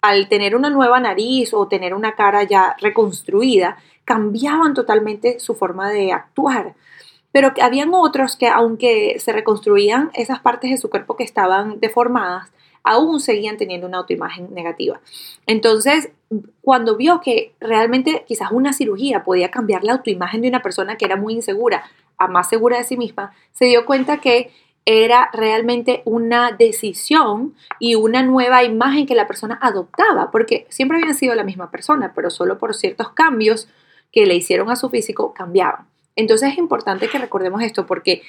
al 0.00 0.28
tener 0.28 0.54
una 0.54 0.70
nueva 0.70 1.00
nariz 1.00 1.52
o 1.54 1.68
tener 1.68 1.94
una 1.94 2.14
cara 2.14 2.42
ya 2.44 2.76
reconstruida, 2.80 3.76
cambiaban 4.04 4.74
totalmente 4.74 5.40
su 5.40 5.54
forma 5.54 5.90
de 5.90 6.12
actuar 6.12 6.74
pero 7.36 7.52
habían 7.60 7.92
otros 7.92 8.34
que 8.34 8.48
aunque 8.48 9.16
se 9.18 9.30
reconstruían 9.30 10.10
esas 10.14 10.40
partes 10.40 10.70
de 10.70 10.78
su 10.78 10.88
cuerpo 10.88 11.16
que 11.16 11.24
estaban 11.24 11.80
deformadas, 11.80 12.50
aún 12.82 13.20
seguían 13.20 13.58
teniendo 13.58 13.86
una 13.86 13.98
autoimagen 13.98 14.54
negativa. 14.54 15.02
Entonces, 15.44 16.08
cuando 16.62 16.96
vio 16.96 17.20
que 17.20 17.52
realmente 17.60 18.24
quizás 18.26 18.52
una 18.52 18.72
cirugía 18.72 19.22
podía 19.22 19.50
cambiar 19.50 19.84
la 19.84 19.92
autoimagen 19.92 20.40
de 20.40 20.48
una 20.48 20.62
persona 20.62 20.96
que 20.96 21.04
era 21.04 21.16
muy 21.16 21.34
insegura 21.34 21.84
a 22.16 22.26
más 22.26 22.48
segura 22.48 22.78
de 22.78 22.84
sí 22.84 22.96
misma, 22.96 23.34
se 23.52 23.66
dio 23.66 23.84
cuenta 23.84 24.16
que 24.16 24.50
era 24.86 25.28
realmente 25.32 26.02
una 26.04 26.52
decisión 26.52 27.54
y 27.80 27.96
una 27.96 28.22
nueva 28.22 28.62
imagen 28.62 29.04
que 29.04 29.16
la 29.16 29.26
persona 29.26 29.58
adoptaba, 29.60 30.30
porque 30.30 30.66
siempre 30.70 30.98
habían 30.98 31.16
sido 31.16 31.34
la 31.34 31.42
misma 31.42 31.72
persona, 31.72 32.12
pero 32.14 32.30
solo 32.30 32.56
por 32.58 32.74
ciertos 32.74 33.10
cambios 33.10 33.68
que 34.12 34.26
le 34.26 34.36
hicieron 34.36 34.70
a 34.70 34.76
su 34.76 34.88
físico 34.88 35.34
cambiaban. 35.34 35.88
Entonces 36.14 36.52
es 36.52 36.58
importante 36.58 37.08
que 37.08 37.18
recordemos 37.18 37.62
esto 37.62 37.84
porque 37.84 38.22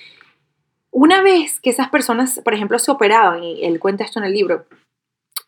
una 0.89 1.21
vez 1.21 1.59
que 1.59 1.69
esas 1.69 1.89
personas, 1.89 2.41
por 2.43 2.55
ejemplo, 2.55 2.79
se 2.79 2.89
operaban, 2.89 3.43
y 3.43 3.63
él 3.63 3.79
cuenta 3.79 4.03
esto 4.03 4.17
en 4.19 4.25
el 4.25 4.33
libro, 4.33 4.65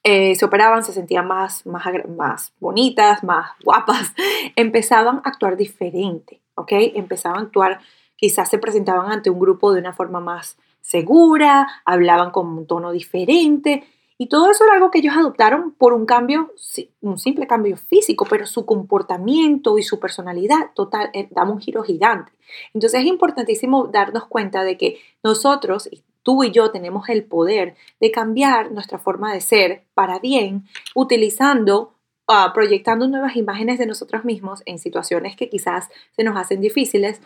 eh, 0.04 0.36
se 0.36 0.46
operaban, 0.46 0.84
se 0.84 0.94
sentían 0.94 1.28
más, 1.28 1.66
más, 1.66 1.86
más 2.08 2.54
bonitas, 2.60 3.24
más 3.24 3.52
guapas, 3.64 4.14
empezaban 4.56 5.18
a 5.18 5.30
actuar 5.30 5.58
diferente, 5.58 6.40
¿ok? 6.54 6.72
Empezaban 6.94 7.40
a 7.40 7.44
actuar, 7.46 7.80
quizás 8.16 8.48
se 8.48 8.60
presentaban 8.60 9.12
ante 9.12 9.32
un 9.32 9.40
grupo 9.40 9.74
de 9.74 9.80
una 9.80 9.94
forma 9.94 10.20
más 10.20 10.58
segura, 10.82 11.68
hablaban 11.86 12.32
con 12.32 12.48
un 12.48 12.68
tono 12.68 12.92
diferente 12.92 13.86
y 14.22 14.28
todo 14.28 14.52
eso 14.52 14.66
era 14.66 14.74
algo 14.74 14.92
que 14.92 15.00
ellos 15.00 15.16
adoptaron 15.16 15.72
por 15.72 15.94
un 15.94 16.06
cambio, 16.06 16.54
un 17.00 17.18
simple 17.18 17.48
cambio 17.48 17.78
físico, 17.78 18.28
pero 18.30 18.46
su 18.46 18.66
comportamiento 18.66 19.78
y 19.78 19.84
su 19.84 19.98
personalidad 19.98 20.72
total 20.76 21.10
eh, 21.14 21.30
da 21.32 21.44
un 21.44 21.62
giro 21.62 21.84
gigante. 21.84 22.34
Entonces 22.74 23.00
es 23.00 23.06
importantísimo 23.06 23.88
darnos 23.88 24.26
cuenta 24.26 24.66
de 24.66 24.78
que 24.78 25.00
nosotros, 25.24 25.90
tú 26.22 26.44
y 26.44 26.52
yo, 26.52 26.70
tenemos 26.70 27.08
el 27.08 27.24
poder 27.24 27.76
de 28.02 28.12
cambiar 28.12 28.74
nuestra 28.74 29.00
forma 29.00 29.34
de 29.34 29.40
ser 29.40 29.86
para 29.94 30.20
bien, 30.20 30.66
utilizando 30.96 31.94
ah, 32.28 32.52
proyectando 32.54 33.08
nuevas 33.08 33.38
imágenes 33.38 33.80
de 33.80 33.86
nosotros 33.86 34.26
mismos 34.26 34.64
en 34.66 34.80
situaciones 34.80 35.38
que 35.38 35.48
quizás 35.48 35.88
se 36.12 36.26
nos 36.26 36.36
hacen 36.36 36.60
difíciles 36.60 37.22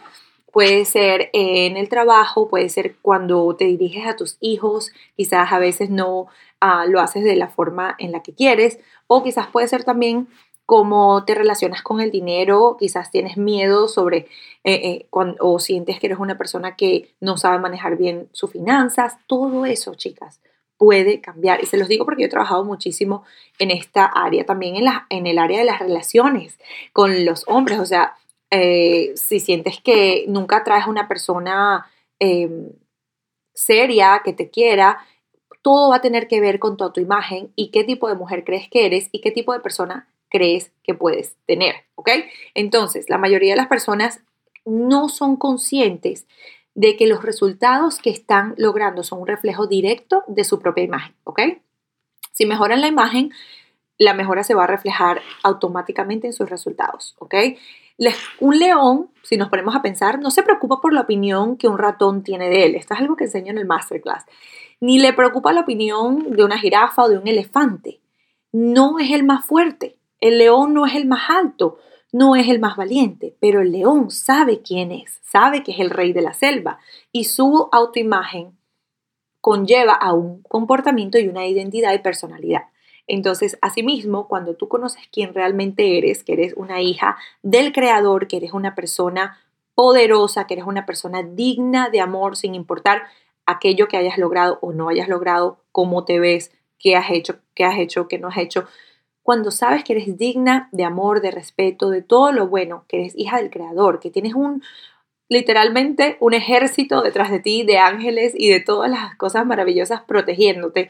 Puede 0.53 0.86
ser 0.86 1.31
en 1.33 1.77
el 1.77 1.89
trabajo, 1.89 2.48
puede 2.48 2.69
ser 2.69 2.95
cuando 3.01 3.55
te 3.55 3.65
diriges 3.65 4.05
a 4.05 4.15
tus 4.15 4.38
hijos, 4.39 4.91
quizás 5.17 5.51
a 5.51 5.57
veces 5.57 5.89
no 5.89 6.27
ah, 6.62 6.86
lo 6.86 7.01
haces 7.01 7.24
de 7.24 7.36
la 7.36 7.50
forma 7.50 7.95
en 7.98 8.12
la 8.12 8.22
que 8.22 8.36
quieres, 8.36 8.79
o 9.07 9.24
quizás 9.24 9.48
puede 9.48 9.67
ser 9.67 9.83
también 9.83 10.27
cómo 10.67 11.25
te 11.25 11.33
relacionas 11.33 11.81
con 11.81 12.01
el 12.01 12.12
dinero, 12.12 12.77
quizás 12.79 13.10
tienes 13.10 13.36
miedo 13.36 13.88
sobre 13.88 14.27
eh, 14.63 15.03
eh, 15.03 15.07
o 15.12 15.57
sientes 15.57 16.00
que 16.00 16.05
eres 16.07 16.19
una 16.19 16.38
persona 16.38 16.75
que 16.75 17.15
no 17.19 17.36
sabe 17.38 17.57
manejar 17.57 17.98
bien 17.98 18.29
sus 18.31 18.51
finanzas, 18.51 19.17
todo 19.25 19.65
eso, 19.65 19.95
chicas, 19.95 20.39
puede 20.77 21.19
cambiar. 21.19 21.63
Y 21.63 21.65
se 21.65 21.77
los 21.77 21.88
digo 21.88 22.05
porque 22.05 22.22
yo 22.22 22.27
he 22.27 22.29
trabajado 22.29 22.63
muchísimo 22.63 23.24
en 23.57 23.72
esta 23.72 24.05
área, 24.05 24.45
también 24.45 24.75
en, 24.75 24.86
la, 24.86 25.07
en 25.10 25.25
el 25.25 25.39
área 25.39 25.57
de 25.57 25.65
las 25.65 25.79
relaciones 25.79 26.60
con 26.93 27.25
los 27.25 27.43
hombres, 27.48 27.79
o 27.79 27.86
sea, 27.86 28.15
eh, 28.55 29.13
si 29.15 29.39
sientes 29.39 29.81
que 29.81 30.25
nunca 30.27 30.63
traes 30.63 30.86
una 30.86 31.07
persona 31.07 31.88
em, 32.19 32.69
seria, 33.55 34.22
que 34.24 34.31
te 34.31 34.51
quiera, 34.51 35.00
todo 35.63 35.89
va 35.89 35.95
a 35.95 36.01
tener 36.01 36.27
que 36.27 36.39
ver 36.39 36.60
con 36.60 36.77
tu 36.77 36.83
autoimagen 36.83 37.51
y 37.55 37.72
qué 37.72 37.83
tipo 37.83 38.07
de 38.07 38.15
mujer 38.15 38.43
crees 38.43 38.69
que 38.69 38.86
eres 38.86 39.10
y 39.12 39.22
qué 39.22 39.31
tipo 39.31 39.53
de 39.53 39.60
persona 39.60 40.07
crees 40.29 40.72
que 40.83 40.93
puedes 40.93 41.36
tener, 41.48 41.74
¿ok? 41.95 42.10
Entonces, 42.53 43.10
la 43.10 43.17
mayoría 43.17 43.53
de 43.53 43.57
las 43.57 43.67
personas 43.67 44.22
no 44.65 45.10
son 45.10 45.36
conscientes 45.36 46.27
de 46.75 46.95
que 46.95 47.07
los 47.07 47.24
resultados 47.24 47.98
que 47.98 48.12
están 48.12 48.53
logrando 48.57 49.01
son 49.01 49.22
un 49.22 49.27
reflejo 49.27 49.65
directo 49.65 50.24
de 50.27 50.43
su 50.43 50.60
propia 50.60 50.83
imagen, 50.83 51.15
¿ok? 51.24 51.41
Si 52.31 52.45
mejoran 52.45 52.81
la 52.81 52.88
imagen, 52.88 53.31
la 53.98 54.13
mejora 54.13 54.43
se 54.43 54.53
va 54.53 54.65
a 54.65 54.67
reflejar 54.67 55.24
automáticamente 55.41 56.27
en 56.27 56.33
sus 56.33 56.51
resultados, 56.51 57.15
¿ok? 57.17 57.33
Un 58.40 58.60
león, 58.60 59.12
si 59.22 59.38
nos 59.38 59.50
ponemos 59.50 59.76
a 59.76 59.82
pensar, 59.82 60.20
no 60.20 60.32
se 60.32 60.44
preocupa 60.44 60.82
por 60.82 60.94
la 60.94 61.02
opinión 61.02 61.58
que 61.58 61.68
un 61.68 61.78
ratón 61.78 62.24
tiene 62.24 62.50
de 62.50 62.66
él. 62.66 62.76
Esto 62.76 62.94
es 62.94 63.00
algo 63.00 63.16
que 63.16 63.26
enseño 63.26 63.52
en 63.52 63.60
el 63.60 63.66
masterclass. 63.66 64.26
Ni 64.80 65.00
le 65.00 65.14
preocupa 65.14 65.54
la 65.54 65.62
opinión 65.62 66.32
de 66.32 66.44
una 66.44 66.58
jirafa 66.58 67.04
o 67.04 67.10
de 67.10 67.18
un 67.18 67.28
elefante. 67.28 68.02
No 68.52 69.00
es 69.00 69.12
el 69.12 69.24
más 69.24 69.46
fuerte. 69.46 69.98
El 70.20 70.38
león 70.38 70.74
no 70.74 70.86
es 70.86 70.96
el 70.96 71.06
más 71.06 71.30
alto, 71.30 71.78
no 72.14 72.36
es 72.36 72.48
el 72.48 72.60
más 72.60 72.78
valiente, 72.78 73.36
pero 73.42 73.62
el 73.62 73.72
león 73.72 74.10
sabe 74.10 74.62
quién 74.62 74.92
es, 74.92 75.20
sabe 75.24 75.64
que 75.64 75.74
es 75.74 75.80
el 75.80 75.90
rey 75.90 76.14
de 76.14 76.22
la 76.22 76.34
selva 76.34 76.80
y 77.12 77.26
su 77.26 77.68
autoimagen 77.72 78.58
conlleva 79.42 79.94
a 79.94 80.14
un 80.14 80.42
comportamiento 80.44 81.18
y 81.20 81.28
una 81.28 81.46
identidad 81.46 81.94
y 81.94 82.00
personalidad. 82.00 82.62
Entonces, 83.07 83.57
asimismo, 83.62 84.27
cuando 84.27 84.55
tú 84.55 84.67
conoces 84.67 85.03
quién 85.12 85.33
realmente 85.33 85.98
eres, 85.98 86.24
que 86.24 86.33
eres 86.33 86.53
una 86.55 86.81
hija 86.81 87.17
del 87.41 87.74
Creador, 87.74 88.27
que 88.27 88.38
eres 88.38 88.53
una 88.53 88.75
persona 88.75 89.39
poderosa, 89.75 90.48
que 90.48 90.53
eres 90.53 90.65
una 90.65 90.86
persona 90.86 91.24
digna 91.24 91.89
de 91.89 92.00
amor, 92.00 92.38
sin 92.38 92.55
importar 92.55 93.03
aquello 93.45 93.88
que 93.88 93.98
hayas 93.98 94.17
logrado 94.17 94.60
o 94.62 94.72
no 94.72 94.89
hayas 94.89 95.10
logrado, 95.10 95.60
cómo 95.72 96.05
te 96.05 96.19
ves, 96.19 96.51
qué 96.79 96.95
has 96.95 97.12
hecho, 97.12 97.39
qué 97.55 97.65
has 97.65 97.77
hecho, 97.77 98.07
qué 98.07 98.19
no 98.19 98.29
has 98.29 98.38
hecho. 98.38 98.67
Cuando 99.22 99.51
sabes 99.51 99.83
que 99.83 99.93
eres 99.93 100.17
digna 100.17 100.69
de 100.72 100.83
amor, 100.83 101.22
de 101.22 101.31
respeto, 101.31 101.89
de 101.89 102.01
todo 102.01 102.31
lo 102.31 102.48
bueno, 102.48 102.86
que 102.88 102.98
eres 102.98 103.13
hija 103.17 103.38
del 103.38 103.50
Creador, 103.50 104.00
que 104.00 104.12
tienes 104.12 104.33
un, 104.33 104.62
literalmente 105.29 106.17
un 106.19 106.33
ejército 106.33 107.01
detrás 107.01 107.31
de 107.31 107.39
ti 107.39 107.63
de 107.63 107.77
ángeles 107.77 108.33
y 108.36 108.50
de 108.50 108.60
todas 108.60 108.91
las 108.91 109.15
cosas 109.15 109.45
maravillosas 109.45 110.01
protegiéndote, 110.01 110.89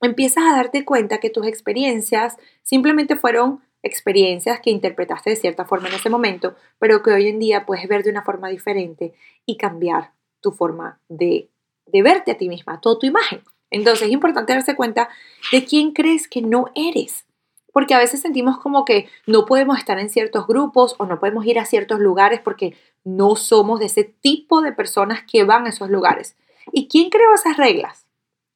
empiezas 0.00 0.44
a 0.44 0.56
darte 0.56 0.84
cuenta 0.84 1.18
que 1.18 1.30
tus 1.30 1.46
experiencias 1.46 2.36
simplemente 2.62 3.16
fueron 3.16 3.60
experiencias 3.82 4.60
que 4.60 4.70
interpretaste 4.70 5.30
de 5.30 5.36
cierta 5.36 5.64
forma 5.64 5.88
en 5.88 5.94
ese 5.94 6.10
momento, 6.10 6.54
pero 6.78 7.02
que 7.02 7.12
hoy 7.12 7.28
en 7.28 7.38
día 7.38 7.66
puedes 7.66 7.88
ver 7.88 8.02
de 8.02 8.10
una 8.10 8.22
forma 8.22 8.48
diferente 8.48 9.14
y 9.46 9.56
cambiar 9.56 10.12
tu 10.40 10.52
forma 10.52 11.00
de, 11.08 11.48
verte 11.86 12.32
a 12.32 12.36
ti 12.36 12.48
misma, 12.48 12.80
toda 12.80 12.98
tu 12.98 13.06
imagen. 13.06 13.42
Entonces 13.70 14.08
es 14.08 14.12
importante 14.12 14.52
darse 14.52 14.76
cuenta 14.76 15.08
de 15.52 15.64
quién 15.64 15.92
crees 15.92 16.28
que 16.28 16.42
no 16.42 16.66
eres. 16.74 17.26
Porque 17.72 17.94
a 17.94 17.98
veces 17.98 18.20
sentimos 18.20 18.58
como 18.58 18.84
que 18.84 19.08
no 19.26 19.46
podemos 19.46 19.78
estar 19.78 19.98
en 19.98 20.10
ciertos 20.10 20.46
grupos 20.48 20.96
o 20.98 21.06
no 21.06 21.20
podemos 21.20 21.46
ir 21.46 21.58
a 21.58 21.64
ciertos 21.64 22.00
lugares 22.00 22.40
porque 22.40 22.76
no 23.04 23.36
somos 23.36 23.78
de 23.78 23.86
ese 23.86 24.02
tipo 24.02 24.60
de 24.60 24.72
personas 24.72 25.22
que 25.22 25.44
van 25.44 25.66
a 25.66 25.68
esos 25.68 25.88
lugares. 25.88 26.36
¿Y 26.72 26.88
quién 26.88 27.10
creó 27.10 27.32
esas 27.32 27.56
reglas? 27.56 28.06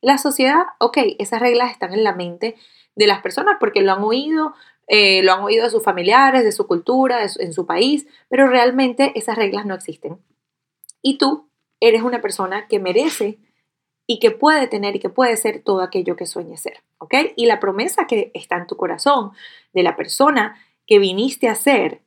La 0.04 0.18
sociedad, 0.18 0.66
ok, 0.80 0.98
esas 1.18 1.40
reglas 1.40 1.70
están 1.72 1.94
en 1.94 2.04
la 2.04 2.14
mente 2.14 2.56
de 2.94 3.06
las 3.06 3.22
personas 3.22 3.56
porque 3.58 3.80
lo 3.80 3.92
han 3.92 4.02
oído, 4.02 4.52
eh, 4.86 5.22
lo 5.22 5.32
han 5.32 5.40
oído 5.40 5.64
de 5.64 5.70
sus 5.70 5.82
familiares, 5.82 6.44
de 6.44 6.52
su 6.52 6.66
cultura, 6.66 7.20
en 7.22 7.52
su 7.54 7.64
país, 7.64 8.06
pero 8.28 8.46
realmente 8.46 9.12
esas 9.14 9.36
reglas 9.36 9.64
no 9.64 9.74
existen. 9.74 10.18
Y 11.00 11.16
tú 11.16 11.48
eres 11.80 12.02
una 12.02 12.20
persona 12.20 12.68
que 12.68 12.80
merece 12.80 13.38
y 14.06 14.18
que 14.18 14.30
puede 14.30 14.66
tener 14.66 14.94
y 14.94 14.98
que 14.98 15.08
puede 15.08 15.38
ser 15.38 15.62
todo 15.62 15.80
aquello 15.80 16.16
que 16.16 16.26
sueñe 16.26 16.58
ser, 16.58 16.82
¿ok? 16.98 17.14
Y 17.34 17.46
la 17.46 17.58
promesa 17.58 18.06
que 18.06 18.30
está 18.34 18.58
en 18.58 18.66
tu 18.66 18.76
corazón 18.76 19.32
de 19.72 19.84
la 19.84 19.96
persona 19.96 20.62
que 20.86 20.98
viniste 20.98 21.48
a 21.48 21.54
ser, 21.54 22.02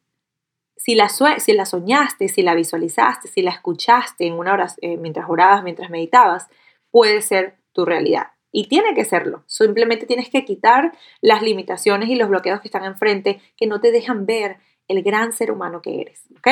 si 0.75 0.93
la, 0.93 1.09
si 1.09 1.53
la 1.53 1.65
soñaste, 1.65 2.27
si 2.27 2.43
la 2.43 2.53
visualizaste, 2.53 3.27
si 3.27 3.41
la 3.41 3.49
escuchaste 3.49 4.27
en 4.27 4.33
una 4.33 4.53
hora, 4.53 4.67
eh, 4.81 4.97
mientras 4.97 5.27
orabas, 5.27 5.63
mientras 5.63 5.89
meditabas, 5.89 6.47
puede 6.91 7.23
ser 7.23 7.55
tu 7.77 7.85
realidad. 7.85 8.31
Y 8.51 8.69
tiene 8.69 8.95
que 8.95 9.05
serlo. 9.05 9.43
Simplemente 9.45 10.07
tienes 10.07 10.31
que 10.31 10.43
quitar 10.43 10.97
las 11.21 11.43
limitaciones 11.43 12.09
y 12.09 12.15
los 12.15 12.27
bloqueos 12.27 12.59
que 12.59 12.69
están 12.69 12.85
enfrente 12.85 13.39
que 13.55 13.67
no 13.67 13.79
te 13.79 13.91
dejan 13.91 14.25
ver 14.25 14.57
el 14.87 15.03
gran 15.03 15.31
ser 15.31 15.51
humano 15.51 15.83
que 15.83 16.01
eres. 16.01 16.23
¿Ok? 16.37 16.47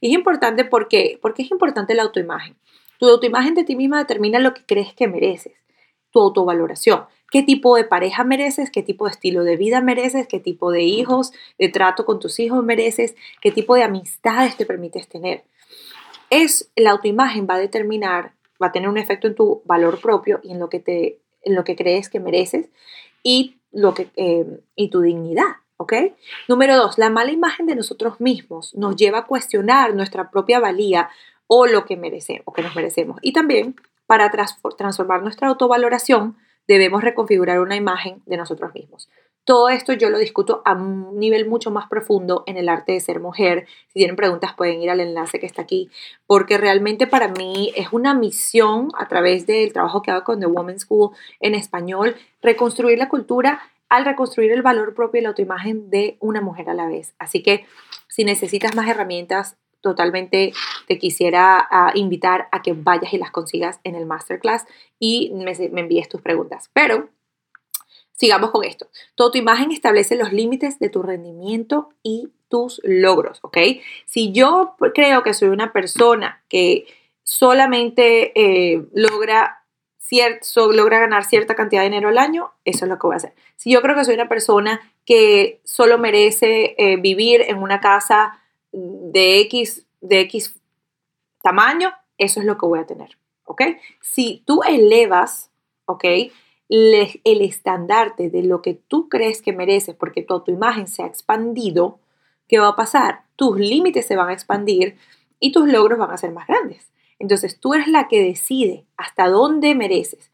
Es 0.00 0.10
importante 0.12 0.64
porque, 0.64 1.18
porque 1.20 1.42
es 1.42 1.50
importante 1.50 1.96
la 1.96 2.04
autoimagen. 2.04 2.56
Tu 3.00 3.08
autoimagen 3.08 3.54
de 3.54 3.64
ti 3.64 3.74
misma 3.74 3.98
determina 3.98 4.38
lo 4.38 4.54
que 4.54 4.64
crees 4.64 4.94
que 4.94 5.08
mereces. 5.08 5.54
Tu 6.12 6.20
autovaloración. 6.20 7.06
¿Qué 7.32 7.42
tipo 7.42 7.74
de 7.74 7.82
pareja 7.82 8.22
mereces? 8.22 8.70
¿Qué 8.70 8.84
tipo 8.84 9.06
de 9.06 9.10
estilo 9.10 9.42
de 9.42 9.56
vida 9.56 9.80
mereces? 9.80 10.28
¿Qué 10.28 10.38
tipo 10.38 10.70
de 10.70 10.82
hijos, 10.82 11.32
de 11.58 11.68
trato 11.68 12.04
con 12.04 12.20
tus 12.20 12.38
hijos 12.38 12.62
mereces? 12.62 13.16
¿Qué 13.40 13.50
tipo 13.50 13.74
de 13.74 13.82
amistades 13.82 14.56
te 14.56 14.66
permites 14.66 15.08
tener? 15.08 15.42
Es 16.28 16.70
la 16.76 16.92
autoimagen 16.92 17.48
va 17.50 17.54
a 17.54 17.58
determinar 17.58 18.34
va 18.62 18.68
a 18.68 18.72
tener 18.72 18.88
un 18.88 18.98
efecto 18.98 19.26
en 19.26 19.34
tu 19.34 19.62
valor 19.64 20.00
propio 20.00 20.40
y 20.42 20.52
en 20.52 20.58
lo 20.58 20.68
que, 20.68 20.80
te, 20.80 21.20
en 21.42 21.54
lo 21.54 21.64
que 21.64 21.76
crees 21.76 22.08
que 22.08 22.20
mereces 22.20 22.68
y, 23.22 23.56
lo 23.72 23.94
que, 23.94 24.08
eh, 24.16 24.60
y 24.76 24.88
tu 24.90 25.00
dignidad. 25.00 25.56
¿Ok? 25.76 25.94
Número 26.46 26.76
dos, 26.76 26.98
la 26.98 27.08
mala 27.08 27.32
imagen 27.32 27.64
de 27.64 27.74
nosotros 27.74 28.20
mismos 28.20 28.74
nos 28.74 28.96
lleva 28.96 29.20
a 29.20 29.26
cuestionar 29.26 29.94
nuestra 29.94 30.30
propia 30.30 30.60
valía 30.60 31.08
o 31.46 31.66
lo 31.66 31.86
que 31.86 31.96
merecemos, 31.96 32.42
o 32.44 32.52
que 32.52 32.60
nos 32.60 32.76
merecemos. 32.76 33.18
Y 33.22 33.32
también 33.32 33.76
para 34.06 34.30
transformar 34.30 35.22
nuestra 35.22 35.48
autovaloración 35.48 36.36
debemos 36.68 37.02
reconfigurar 37.02 37.60
una 37.60 37.76
imagen 37.76 38.22
de 38.26 38.36
nosotros 38.36 38.74
mismos. 38.74 39.08
Todo 39.44 39.68
esto 39.68 39.92
yo 39.92 40.10
lo 40.10 40.18
discuto 40.18 40.62
a 40.64 40.74
un 40.74 41.18
nivel 41.18 41.48
mucho 41.48 41.70
más 41.70 41.88
profundo 41.88 42.44
en 42.46 42.56
el 42.56 42.68
arte 42.68 42.92
de 42.92 43.00
ser 43.00 43.20
mujer. 43.20 43.66
Si 43.88 43.94
tienen 43.94 44.16
preguntas 44.16 44.54
pueden 44.54 44.80
ir 44.82 44.90
al 44.90 45.00
enlace 45.00 45.40
que 45.40 45.46
está 45.46 45.62
aquí, 45.62 45.90
porque 46.26 46.58
realmente 46.58 47.06
para 47.06 47.28
mí 47.28 47.72
es 47.74 47.88
una 47.92 48.14
misión 48.14 48.90
a 48.98 49.08
través 49.08 49.46
del 49.46 49.72
trabajo 49.72 50.02
que 50.02 50.10
hago 50.10 50.24
con 50.24 50.40
The 50.40 50.46
Women's 50.46 50.82
School 50.82 51.10
en 51.40 51.54
español, 51.54 52.16
reconstruir 52.42 52.98
la 52.98 53.08
cultura 53.08 53.60
al 53.88 54.04
reconstruir 54.04 54.52
el 54.52 54.62
valor 54.62 54.94
propio 54.94 55.20
y 55.20 55.22
la 55.22 55.30
autoimagen 55.30 55.90
de 55.90 56.16
una 56.20 56.40
mujer 56.40 56.70
a 56.70 56.74
la 56.74 56.86
vez. 56.86 57.14
Así 57.18 57.42
que 57.42 57.66
si 58.08 58.24
necesitas 58.24 58.74
más 58.76 58.88
herramientas, 58.88 59.56
totalmente 59.80 60.52
te 60.86 60.98
quisiera 60.98 61.66
ah, 61.70 61.90
invitar 61.94 62.48
a 62.52 62.62
que 62.62 62.72
vayas 62.72 63.12
y 63.12 63.18
las 63.18 63.30
consigas 63.30 63.80
en 63.82 63.94
el 63.94 64.06
masterclass 64.06 64.64
y 64.98 65.32
me, 65.34 65.52
me 65.70 65.80
envíes 65.80 66.08
tus 66.08 66.20
preguntas. 66.20 66.70
Pero 66.72 67.08
Sigamos 68.20 68.50
con 68.50 68.64
esto. 68.64 68.86
Toda 69.14 69.30
tu 69.30 69.38
imagen 69.38 69.72
establece 69.72 70.14
los 70.14 70.30
límites 70.30 70.78
de 70.78 70.90
tu 70.90 71.02
rendimiento 71.02 71.88
y 72.02 72.28
tus 72.50 72.78
logros, 72.84 73.38
¿ok? 73.40 73.56
Si 74.04 74.30
yo 74.32 74.74
creo 74.92 75.22
que 75.22 75.32
soy 75.32 75.48
una 75.48 75.72
persona 75.72 76.42
que 76.50 76.84
solamente 77.22 78.38
eh, 78.38 78.84
logra, 78.92 79.64
logra 80.54 80.98
ganar 80.98 81.24
cierta 81.24 81.54
cantidad 81.54 81.80
de 81.80 81.88
dinero 81.88 82.10
al 82.10 82.18
año, 82.18 82.52
eso 82.66 82.84
es 82.84 82.90
lo 82.90 82.98
que 82.98 83.06
voy 83.06 83.14
a 83.14 83.16
hacer. 83.16 83.32
Si 83.56 83.72
yo 83.72 83.80
creo 83.80 83.96
que 83.96 84.04
soy 84.04 84.16
una 84.16 84.28
persona 84.28 84.82
que 85.06 85.62
solo 85.64 85.96
merece 85.96 86.74
eh, 86.76 86.98
vivir 86.98 87.40
en 87.40 87.56
una 87.56 87.80
casa 87.80 88.38
de 88.70 89.40
X, 89.40 89.86
de 90.02 90.20
X 90.20 90.60
tamaño, 91.40 91.94
eso 92.18 92.40
es 92.40 92.44
lo 92.44 92.58
que 92.58 92.66
voy 92.66 92.80
a 92.80 92.86
tener, 92.86 93.16
¿ok? 93.44 93.62
Si 94.02 94.42
tú 94.44 94.60
elevas, 94.62 95.50
¿ok? 95.86 96.04
El 96.70 97.42
estandarte 97.42 98.30
de 98.30 98.44
lo 98.44 98.62
que 98.62 98.74
tú 98.74 99.08
crees 99.08 99.42
que 99.42 99.52
mereces 99.52 99.96
porque 99.96 100.22
toda 100.22 100.44
tu 100.44 100.52
imagen 100.52 100.86
se 100.86 101.02
ha 101.02 101.06
expandido, 101.06 101.98
¿qué 102.46 102.60
va 102.60 102.68
a 102.68 102.76
pasar? 102.76 103.22
Tus 103.34 103.58
límites 103.58 104.06
se 104.06 104.16
van 104.16 104.28
a 104.28 104.32
expandir 104.32 104.96
y 105.40 105.50
tus 105.50 105.68
logros 105.68 105.98
van 105.98 106.12
a 106.12 106.16
ser 106.16 106.30
más 106.30 106.46
grandes. 106.46 106.92
Entonces 107.18 107.58
tú 107.58 107.74
eres 107.74 107.88
la 107.88 108.06
que 108.06 108.22
decide 108.22 108.84
hasta 108.96 109.28
dónde 109.28 109.74
mereces, 109.74 110.30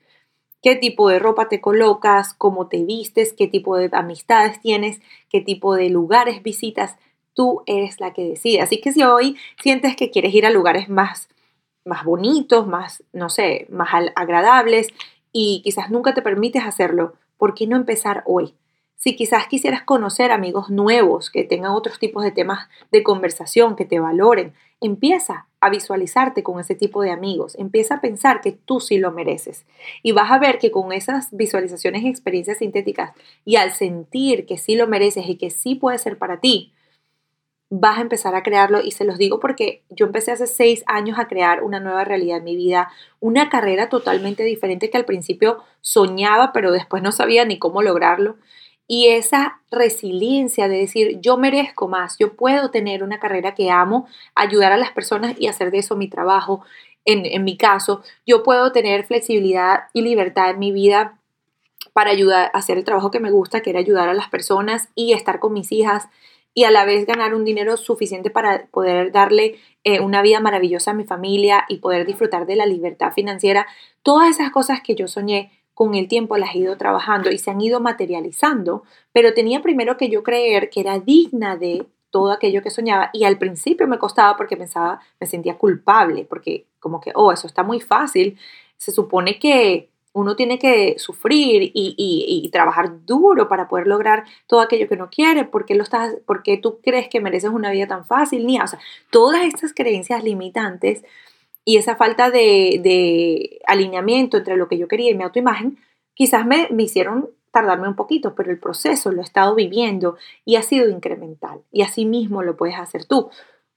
qué 0.63 0.77
tipo 0.77 1.09
de 1.09 1.19
ropa 1.19 1.49
te 1.49 1.61
colocas, 1.61 2.35
cómo 2.35 2.69
te 2.69 2.85
vistes, 2.85 3.33
qué 3.33 3.49
tipo 3.49 3.77
de 3.77 3.89
amistades 3.93 4.61
tienes, 4.61 5.01
qué 5.31 5.41
tipo 5.41 5.75
de 5.75 5.89
lugares 5.89 6.43
visitas. 6.43 6.97
tú 7.35 7.63
eres 7.67 8.01
la 8.01 8.15
que 8.15 8.25
decide. 8.25 8.63
Así 8.63 8.81
que 8.81 8.93
si 8.93 9.03
hoy 9.03 9.37
sientes 9.63 9.95
que 9.95 10.11
quieres 10.11 10.35
ir 10.35 10.47
a 10.47 10.51
lugares 10.51 10.89
más, 10.89 11.29
más 11.85 12.03
bonitos, 12.03 12.67
más, 12.67 13.05
no 13.13 13.29
sé, 13.29 13.67
más 13.69 13.91
agradables 14.15 14.89
y 15.39 15.61
quizás 15.61 15.91
nunca 15.91 16.15
te 16.15 16.23
permites 16.23 16.65
hacerlo, 16.65 17.13
¿por 17.37 17.53
qué 17.53 17.67
no 17.67 17.77
empezar 17.77 18.23
hoy? 18.25 18.55
Si 18.95 19.17
quizás 19.17 19.47
quisieras 19.49 19.83
conocer 19.83 20.33
amigos 20.33 20.71
nuevos 20.71 21.29
que 21.29 21.45
tengan 21.45 21.73
otros 21.73 21.99
tipos 21.99 22.25
de 22.25 22.31
temas 22.31 22.71
de 22.91 23.03
conversación, 23.03 23.77
que 23.77 23.85
te 23.85 24.01
valoren, 24.01 24.55
empieza 24.81 25.47
a 25.61 25.69
visualizarte 25.69 26.43
con 26.43 26.59
ese 26.59 26.75
tipo 26.75 27.03
de 27.03 27.11
amigos, 27.11 27.55
empieza 27.59 27.97
a 27.97 28.01
pensar 28.01 28.41
que 28.41 28.53
tú 28.53 28.81
sí 28.81 28.97
lo 28.97 29.13
mereces. 29.13 29.67
Y 30.03 30.13
vas 30.13 30.31
a 30.31 30.39
ver 30.39 30.59
que 30.59 30.71
con 30.71 30.91
esas 30.91 31.29
visualizaciones 31.37 32.03
y 32.03 32.09
experiencias 32.09 32.57
sintéticas 32.57 33.13
y 33.45 33.57
al 33.57 33.75
sentir 33.75 34.47
que 34.47 34.57
sí 34.57 34.75
lo 34.75 34.87
mereces 34.87 35.29
y 35.29 35.37
que 35.37 35.51
sí 35.51 35.75
puede 35.75 35.99
ser 35.99 36.17
para 36.17 36.41
ti, 36.41 36.73
vas 37.69 37.99
a 37.99 38.03
empezar 38.03 38.35
a 38.35 38.43
crearlo 38.43 38.81
y 38.81 38.93
se 38.93 39.05
los 39.05 39.19
digo 39.19 39.41
porque 39.41 39.83
yo 39.91 40.07
empecé 40.07 40.33
hace 40.33 40.47
seis 40.47 40.85
años 40.87 41.19
a 41.19 41.27
crear 41.27 41.63
una 41.65 41.81
nueva 41.81 42.05
realidad 42.05 42.39
en 42.39 42.45
mi 42.45 42.57
vida, 42.57 42.91
una 43.19 43.49
carrera 43.49 43.89
totalmente 43.89 44.45
diferente 44.45 44.89
que 44.89 44.97
al 44.97 45.05
principio 45.05 45.65
soñaba, 45.81 46.53
pero 46.53 46.71
después 46.71 47.03
no 47.03 47.13
sabía 47.13 47.45
ni 47.45 47.59
cómo 47.59 47.83
lograrlo. 47.83 48.37
Y 48.89 49.09
esa 49.09 49.61
resiliencia 49.73 50.69
de 50.69 50.79
decir, 50.79 51.19
yo 51.21 51.37
merezco 51.37 51.89
más, 51.89 52.19
yo 52.19 52.37
puedo 52.37 52.71
tener 52.71 53.03
una 53.03 53.19
carrera 53.19 53.55
que 53.55 53.69
amo, 53.69 54.07
ayudar 54.37 54.71
a 54.71 54.77
las 54.77 54.93
personas 54.93 55.35
y 55.37 55.49
hacer 55.49 55.73
de 55.73 55.79
eso 55.79 55.97
mi 55.97 56.09
trabajo. 56.09 56.65
En, 57.05 57.27
en 57.27 57.43
mi 57.43 57.57
caso, 57.57 58.03
yo 58.25 58.45
puedo 58.45 58.71
tener 58.71 59.05
flexibilidad 59.05 59.85
y 59.93 60.03
libertad 60.03 60.51
en 60.51 60.61
mi 60.61 60.71
vida 60.71 61.19
para 61.93 62.11
ayudar 62.11 62.51
a 62.53 62.59
hacer 62.59 62.79
el 62.79 62.85
trabajo 62.85 63.11
que 63.11 63.21
me 63.21 63.33
gusta, 63.33 63.61
que 63.61 63.71
era 63.71 63.81
ayudar 63.81 64.09
a 64.09 64.15
las 64.15 64.29
personas 64.29 64.89
y 64.95 65.15
estar 65.15 65.41
con 65.41 65.53
mis 65.53 65.73
hijas 65.73 66.09
y 66.57 66.65
a 66.65 66.71
la 66.71 66.87
vez 66.87 67.05
ganar 67.05 67.35
un 67.35 67.45
dinero 67.45 67.77
suficiente 67.77 68.31
para 68.31 68.69
poder 68.69 69.13
darle 69.13 69.57
eh, 69.85 70.01
una 70.01 70.23
vida 70.23 70.41
maravillosa 70.41 70.93
a 70.93 70.95
mi 70.95 71.05
familia 71.05 71.67
y 71.69 71.81
poder 71.81 72.07
disfrutar 72.07 72.47
de 72.47 72.57
la 72.57 72.65
libertad 72.65 73.13
financiera. 73.13 73.67
Todas 74.03 74.31
esas 74.31 74.51
cosas 74.51 74.81
que 74.81 74.95
yo 74.95 75.07
soñé 75.07 75.53
con 75.75 75.95
el 75.95 76.09
tiempo 76.09 76.39
las 76.39 76.55
he 76.55 76.61
ido 76.61 76.79
trabajando 76.79 77.31
y 77.31 77.37
se 77.37 77.51
han 77.51 77.61
ido 77.61 77.79
materializando, 77.81 78.85
pero 79.13 79.35
tenía 79.35 79.61
primero 79.61 79.99
que 79.99 80.09
yo 80.09 80.23
creer 80.23 80.71
que 80.71 80.81
era 80.81 80.99
digna 80.99 81.59
de 81.59 81.85
todo 82.11 82.33
aquello 82.33 82.63
que 82.63 82.71
soñaba 82.71 83.11
y 83.13 83.25
al 83.25 83.37
principio 83.37 83.87
me 83.87 83.99
costaba 83.99 84.39
porque 84.39 84.57
pensaba, 84.57 85.01
me 85.21 85.27
sentía 85.27 85.59
culpable, 85.59 86.25
porque 86.25 86.65
como 86.81 87.03
que, 87.03 87.13
oh, 87.15 87.33
eso 87.33 87.47
está 87.47 87.65
muy 87.65 87.81
fácil, 87.81 88.39
se 88.79 88.93
supone 88.93 89.39
que 89.39 89.91
uno 90.17 90.35
tiene 90.35 90.59
que 90.59 90.99
sufrir 90.99 91.71
y, 91.75 92.49
trabajar 92.51 93.05
duro 93.05 93.49
para 93.49 93.69
poder 93.69 93.87
lograr 93.87 94.25
todo 94.47 94.61
aquello 94.61 94.89
que 94.89 94.95
uno 94.95 95.11
quiere, 95.11 95.45
porque 95.45 95.75
lo 95.75 95.83
estás, 95.83 96.17
porque 96.27 96.57
tú 96.57 96.81
crees 96.83 97.09
que 97.09 97.21
mereces 97.21 97.51
una 97.51 97.71
vida 97.71 97.87
tan 97.87 98.07
fácil, 98.07 98.47
ni, 98.47 98.59
o 98.59 98.67
sea, 98.67 98.79
todas 99.11 99.45
estas 99.45 99.75
creencias 99.75 100.25
limitantes 100.25 101.05
y 101.67 101.77
esa 101.77 101.97
falta 101.97 102.31
de, 102.31 103.61
alineamiento 103.67 104.39
entre 104.39 104.57
lo 104.57 104.69
que 104.69 104.79
yo 104.79 104.89
quería 104.89 105.11
y 105.11 105.15
mi 105.15 105.25
autoimagen, 105.25 105.79
quizás 106.15 106.47
me, 106.47 106.69
me 106.71 106.85
hicieron 106.85 107.29
tardarme 107.51 107.89
un 107.89 107.97
poquito, 107.97 108.35
pero 108.35 108.51
el 108.51 108.59
proceso 108.59 109.13
lo 109.13 109.21
he 109.21 109.25
estado 109.25 109.55
viviendo 109.55 110.17
y 110.47 110.57
ha 110.57 110.63
sido 110.63 110.89
incremental. 110.89 111.61
Y 111.71 111.83
así 111.83 112.07
mismo 112.07 112.43
lo 112.43 112.57
puedes 112.57 112.79
hacer 112.79 113.05
tú. 113.05 113.29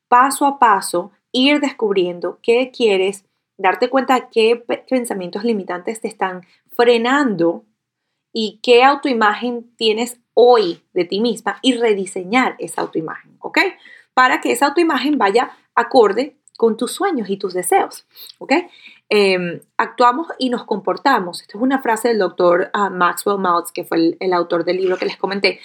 Paso 0.08 0.46
a 0.46 0.58
paso, 0.58 1.12
ir 1.34 1.60
descubriendo 1.60 2.40
qué 2.42 2.72
quieres, 2.72 3.26
darte 3.60 3.90
cuenta 3.90 4.30
qué 4.30 4.64
pensamientos 4.90 5.44
limitantes 5.44 6.02
te 6.02 6.08
están 6.08 6.42
frenando 6.76 7.66
y 8.32 8.60
qué 8.64 8.84
autoimagen 8.84 9.76
tienes 9.76 10.20
hoy 10.34 10.82
de 10.94 11.04
ti 11.04 11.20
misma 11.20 11.60
y 11.62 11.74
rediseñar 11.74 12.56
esa 12.58 12.82
autoimagen, 12.82 13.36
¿ok? 13.40 13.60
Para 14.14 14.40
que 14.40 14.54
esa 14.54 14.68
autoimagen 14.68 15.18
vaya 15.18 15.52
acorde 15.76 16.38
con 16.58 16.78
tus 16.78 16.94
sueños 16.94 17.30
y 17.30 17.38
tus 17.38 17.54
deseos, 17.54 18.06
¿ok? 18.38 18.54
Em, 19.10 19.60
actuamos 19.78 20.28
y 20.38 20.50
nos 20.50 20.64
comportamos. 20.64 21.42
Esta 21.42 21.58
es 21.58 21.62
una 21.62 21.82
frase 21.82 22.10
del 22.10 22.20
doctor 22.20 22.70
ah, 22.74 22.90
Maxwell 22.90 23.40
Maltz, 23.40 23.72
que 23.74 23.84
fue 23.84 24.16
el, 24.20 24.34
autor 24.34 24.64
del 24.64 24.78
libro 24.78 24.98
que 24.98 25.06
les 25.06 25.18
comenté. 25.18 25.60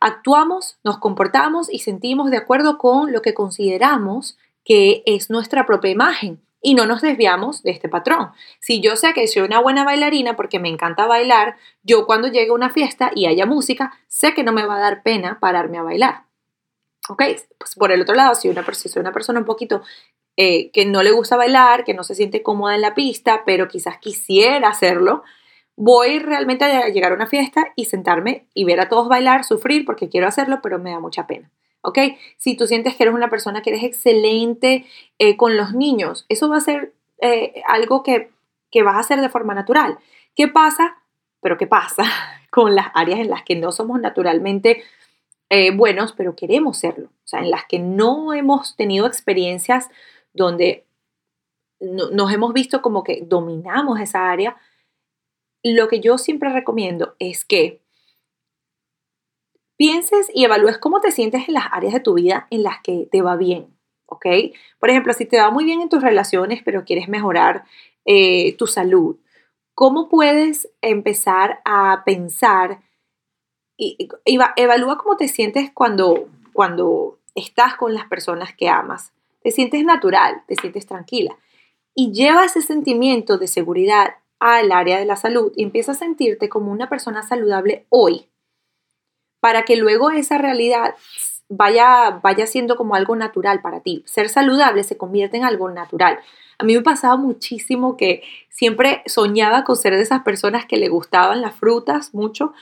Actuamos, 0.00 0.78
nos 0.84 0.98
comportamos 0.98 1.72
y 1.72 1.78
sentimos 1.78 2.30
de 2.30 2.36
acuerdo 2.36 2.76
con 2.76 3.12
lo 3.12 3.22
que 3.22 3.34
consideramos 3.34 4.36
que 4.64 5.02
es 5.06 5.30
nuestra 5.30 5.64
propia 5.64 5.90
imagen 5.90 6.40
y 6.62 6.74
no 6.74 6.86
nos 6.86 7.02
desviamos 7.02 7.62
de 7.62 7.72
este 7.72 7.88
patrón. 7.88 8.30
Si 8.60 8.80
yo 8.80 8.96
sé 8.96 9.12
que 9.12 9.26
soy 9.26 9.42
una 9.42 9.60
buena 9.60 9.84
bailarina 9.84 10.36
porque 10.36 10.60
me 10.60 10.68
encanta 10.68 11.06
bailar, 11.06 11.56
yo 11.82 12.06
cuando 12.06 12.28
llegue 12.28 12.50
a 12.50 12.54
una 12.54 12.70
fiesta 12.70 13.10
y 13.14 13.26
haya 13.26 13.44
música, 13.44 13.92
sé 14.06 14.32
que 14.32 14.44
no 14.44 14.52
me 14.52 14.64
va 14.64 14.76
a 14.76 14.80
dar 14.80 15.02
pena 15.02 15.38
pararme 15.40 15.78
a 15.78 15.82
bailar. 15.82 16.24
¿Ok? 17.08 17.22
Pues 17.58 17.74
por 17.74 17.90
el 17.90 18.00
otro 18.00 18.14
lado, 18.14 18.36
si, 18.36 18.48
una, 18.48 18.64
soy 18.72 19.00
una 19.00 19.12
persona 19.12 19.40
un 19.40 19.44
poquito 19.44 19.82
eh, 20.36 20.70
que 20.70 20.86
no 20.86 21.02
le 21.02 21.10
gusta 21.10 21.36
bailar, 21.36 21.84
que 21.84 21.94
no 21.94 22.04
se 22.04 22.14
siente 22.14 22.42
cómoda 22.42 22.76
en 22.76 22.80
la 22.80 22.94
pista, 22.94 23.42
pero 23.44 23.66
quizás 23.66 23.98
quisiera 23.98 24.68
hacerlo, 24.68 25.24
voy 25.76 26.20
realmente 26.20 26.64
a 26.64 26.88
llegar 26.88 27.10
a 27.10 27.16
una 27.16 27.26
fiesta 27.26 27.72
y 27.74 27.86
sentarme 27.86 28.46
y 28.54 28.64
ver 28.64 28.80
a 28.80 28.88
todos 28.88 29.08
bailar, 29.08 29.44
sufrir 29.44 29.84
porque 29.84 30.08
quiero 30.08 30.28
hacerlo, 30.28 30.60
pero 30.62 30.78
me 30.78 30.92
da 30.92 31.00
mucha 31.00 31.26
pena. 31.26 31.50
¿Ok? 31.82 31.98
Si 32.38 32.56
tú 32.56 32.66
sientes 32.66 32.94
que 32.94 33.02
eres 33.02 33.14
una 33.14 33.30
persona 33.30 33.62
que 33.62 33.70
eres 33.70 33.84
excelente 33.84 34.86
eh, 35.18 35.36
con 35.36 35.56
los 35.56 35.74
niños, 35.74 36.26
eso 36.28 36.48
va 36.48 36.56
a 36.56 36.60
ser 36.60 36.94
eh, 37.20 37.62
algo 37.66 38.02
que, 38.02 38.30
que 38.70 38.82
vas 38.82 38.96
a 38.96 39.00
hacer 39.00 39.20
de 39.20 39.28
forma 39.28 39.54
natural. 39.54 39.98
¿Qué 40.34 40.48
pasa? 40.48 40.96
Pero 41.40 41.58
¿qué 41.58 41.66
pasa 41.66 42.04
con 42.50 42.74
las 42.74 42.86
áreas 42.94 43.20
en 43.20 43.30
las 43.30 43.42
que 43.42 43.56
no 43.56 43.72
somos 43.72 44.00
naturalmente 44.00 44.84
buenos, 45.74 46.14
pero 46.14 46.34
queremos 46.34 46.78
serlo? 46.78 47.08
O 47.08 47.26
sea, 47.26 47.40
en 47.40 47.50
las 47.50 47.66
que 47.66 47.78
no 47.78 48.32
hemos 48.32 48.74
tenido 48.74 49.06
experiencias 49.06 49.90
donde 50.32 50.86
nos 51.82 52.32
hemos 52.32 52.52
visto 52.52 52.80
como 52.80 53.02
que 53.02 53.22
dominamos 53.26 54.00
esa 54.00 54.30
área, 54.30 54.56
lo 55.62 55.88
que 55.88 56.00
yo 56.00 56.18
siempre 56.18 56.52
recomiendo 56.52 57.14
es 57.18 57.44
que 57.44 57.81
pienses 59.82 60.30
y 60.32 60.44
evalúes 60.44 60.78
cómo 60.78 61.00
te 61.00 61.10
sientes 61.10 61.48
en 61.48 61.54
las 61.54 61.64
áreas 61.72 61.92
de 61.92 61.98
tu 61.98 62.14
vida 62.14 62.46
en 62.50 62.62
las 62.62 62.80
que 62.82 63.08
te 63.10 63.20
va 63.20 63.34
bien, 63.34 63.66
¿ok? 64.06 64.26
Por 64.78 64.90
ejemplo, 64.90 65.12
si 65.12 65.26
te 65.26 65.40
va 65.40 65.50
muy 65.50 65.64
bien 65.64 65.80
en 65.80 65.88
tus 65.88 66.00
relaciones, 66.00 66.62
pero 66.64 66.84
quieres 66.84 67.08
mejorar 67.08 67.64
eh, 68.04 68.56
tu 68.58 68.68
salud, 68.68 69.16
¿cómo 69.74 70.08
puedes 70.08 70.70
empezar 70.82 71.62
a 71.64 72.04
pensar 72.06 72.80
y, 73.76 74.08
evalúa 74.24 74.98
cómo 74.98 75.16
te 75.16 75.26
sientes 75.26 75.72
cuando, 75.74 76.28
cuando 76.52 77.18
estás 77.34 77.74
con 77.74 77.92
las 77.92 78.06
personas 78.06 78.54
que 78.54 78.68
amas? 78.68 79.12
te 79.42 79.50
sientes 79.50 79.84
natural, 79.84 80.44
te 80.46 80.54
sientes 80.54 80.86
tranquila 80.86 81.36
y 81.92 82.12
llevas 82.12 82.54
ese 82.56 82.62
sentimiento 82.64 83.36
de 83.36 83.48
seguridad 83.48 84.14
al 84.38 84.70
área 84.70 85.00
de 85.00 85.06
la 85.06 85.16
salud 85.16 85.52
y 85.56 85.64
empiezas 85.64 85.96
a 85.96 86.04
sentirte 86.04 86.48
como 86.48 86.70
una 86.70 86.88
persona 86.88 87.24
saludable 87.24 87.86
hoy, 87.88 88.28
para 89.42 89.64
que 89.64 89.74
luego 89.74 90.12
esa 90.12 90.38
realidad 90.38 90.94
vaya, 91.48 92.20
vaya 92.22 92.46
siendo 92.46 92.76
como 92.76 92.94
algo 92.94 93.16
natural 93.16 93.60
para 93.60 93.80
ti. 93.80 94.04
Ser 94.06 94.28
saludable 94.28 94.84
se 94.84 94.96
convierte 94.96 95.36
en 95.36 95.44
algo 95.44 95.68
natural. 95.68 96.20
A 96.58 96.64
mí 96.64 96.76
me 96.76 96.82
pasaba 96.82 97.16
muchísimo 97.16 97.96
que 97.96 98.22
siempre 98.50 99.02
soñaba 99.06 99.64
con 99.64 99.74
ser 99.74 99.96
de 99.96 100.02
esas 100.02 100.22
personas 100.22 100.64
que 100.64 100.76
le 100.76 100.88
gustaban 100.88 101.40
las 101.42 101.56
frutas 101.56 102.14
mucho 102.14 102.52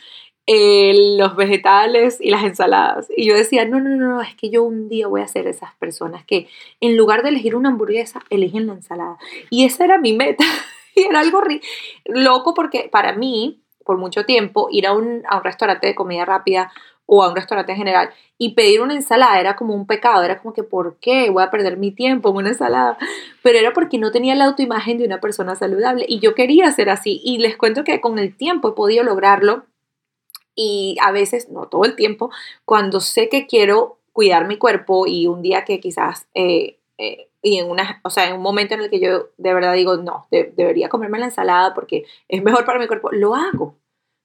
los 0.46 1.36
vegetales 1.36 2.18
y 2.20 2.30
las 2.30 2.44
ensaladas. 2.44 3.08
Y 3.14 3.28
yo 3.28 3.36
decía, 3.36 3.66
no, 3.66 3.78
no, 3.78 3.90
no, 3.90 4.20
es 4.20 4.34
que 4.34 4.50
yo 4.50 4.62
un 4.64 4.88
día 4.88 5.06
voy 5.06 5.20
a 5.20 5.28
ser 5.28 5.46
esas 5.46 5.74
personas 5.76 6.24
que 6.24 6.48
en 6.80 6.96
lugar 6.96 7.22
de 7.22 7.28
elegir 7.28 7.54
una 7.54 7.68
hamburguesa, 7.68 8.22
eligen 8.30 8.66
la 8.66 8.72
ensalada. 8.72 9.18
Y 9.50 9.64
esa 9.64 9.84
era 9.84 9.98
mi 9.98 10.12
meta. 10.12 10.44
y 10.96 11.02
era 11.02 11.20
algo 11.20 11.42
loco 12.06 12.54
porque 12.54 12.88
para 12.90 13.12
mí, 13.12 13.60
por 13.90 13.98
mucho 13.98 14.24
tiempo, 14.24 14.68
ir 14.70 14.86
a 14.86 14.92
un, 14.92 15.24
a 15.28 15.38
un 15.38 15.42
restaurante 15.42 15.88
de 15.88 15.96
comida 15.96 16.24
rápida 16.24 16.70
o 17.06 17.24
a 17.24 17.28
un 17.28 17.34
restaurante 17.34 17.72
en 17.72 17.78
general 17.78 18.10
y 18.38 18.54
pedir 18.54 18.82
una 18.82 18.94
ensalada 18.94 19.40
era 19.40 19.56
como 19.56 19.74
un 19.74 19.84
pecado, 19.84 20.22
era 20.22 20.38
como 20.38 20.54
que 20.54 20.62
¿por 20.62 21.00
qué 21.00 21.28
voy 21.28 21.42
a 21.42 21.50
perder 21.50 21.76
mi 21.76 21.90
tiempo 21.90 22.30
en 22.30 22.36
una 22.36 22.50
ensalada? 22.50 22.98
Pero 23.42 23.58
era 23.58 23.72
porque 23.72 23.98
no 23.98 24.12
tenía 24.12 24.36
la 24.36 24.44
autoimagen 24.44 24.96
de 24.98 25.06
una 25.06 25.18
persona 25.18 25.56
saludable 25.56 26.04
y 26.08 26.20
yo 26.20 26.36
quería 26.36 26.70
ser 26.70 26.88
así 26.88 27.20
y 27.24 27.38
les 27.38 27.56
cuento 27.56 27.82
que 27.82 28.00
con 28.00 28.20
el 28.20 28.36
tiempo 28.36 28.68
he 28.68 28.72
podido 28.74 29.02
lograrlo 29.02 29.64
y 30.54 30.96
a 31.02 31.10
veces, 31.10 31.48
no 31.48 31.66
todo 31.66 31.84
el 31.84 31.96
tiempo, 31.96 32.30
cuando 32.64 33.00
sé 33.00 33.28
que 33.28 33.48
quiero 33.48 33.98
cuidar 34.12 34.46
mi 34.46 34.56
cuerpo 34.56 35.08
y 35.08 35.26
un 35.26 35.42
día 35.42 35.64
que 35.64 35.80
quizás, 35.80 36.28
eh, 36.34 36.78
eh, 36.96 37.26
y 37.42 37.58
en 37.58 37.70
una, 37.70 38.00
o 38.04 38.10
sea, 38.10 38.28
en 38.28 38.34
un 38.34 38.42
momento 38.42 38.74
en 38.74 38.80
el 38.80 38.90
que 38.90 39.00
yo 39.00 39.30
de 39.38 39.54
verdad 39.54 39.74
digo, 39.74 39.96
no, 39.96 40.26
debería 40.30 40.88
comerme 40.88 41.18
la 41.18 41.26
ensalada 41.26 41.74
porque 41.74 42.04
es 42.28 42.42
mejor 42.42 42.64
para 42.64 42.78
mi 42.78 42.86
cuerpo, 42.86 43.10
lo 43.12 43.34
hago. 43.34 43.76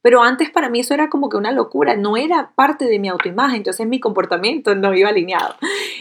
Pero 0.01 0.21
antes 0.21 0.51
para 0.51 0.69
mí 0.69 0.81
eso 0.81 0.93
era 0.93 1.09
como 1.09 1.29
que 1.29 1.37
una 1.37 1.51
locura, 1.51 1.95
no 1.95 2.15
era 2.15 2.51
parte 2.53 2.85
de 2.85 2.99
mi 2.99 3.07
autoimagen, 3.07 3.57
entonces 3.57 3.87
mi 3.87 3.99
comportamiento 3.99 4.75
no 4.75 4.93
iba 4.93 5.09
alineado. 5.09 5.55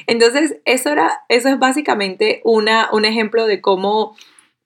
Entonces 0.06 0.60
eso, 0.66 0.90
era, 0.90 1.24
eso 1.28 1.48
es 1.48 1.58
básicamente 1.58 2.42
una, 2.44 2.90
un 2.92 3.06
ejemplo 3.06 3.46
de 3.46 3.62
cómo 3.62 4.14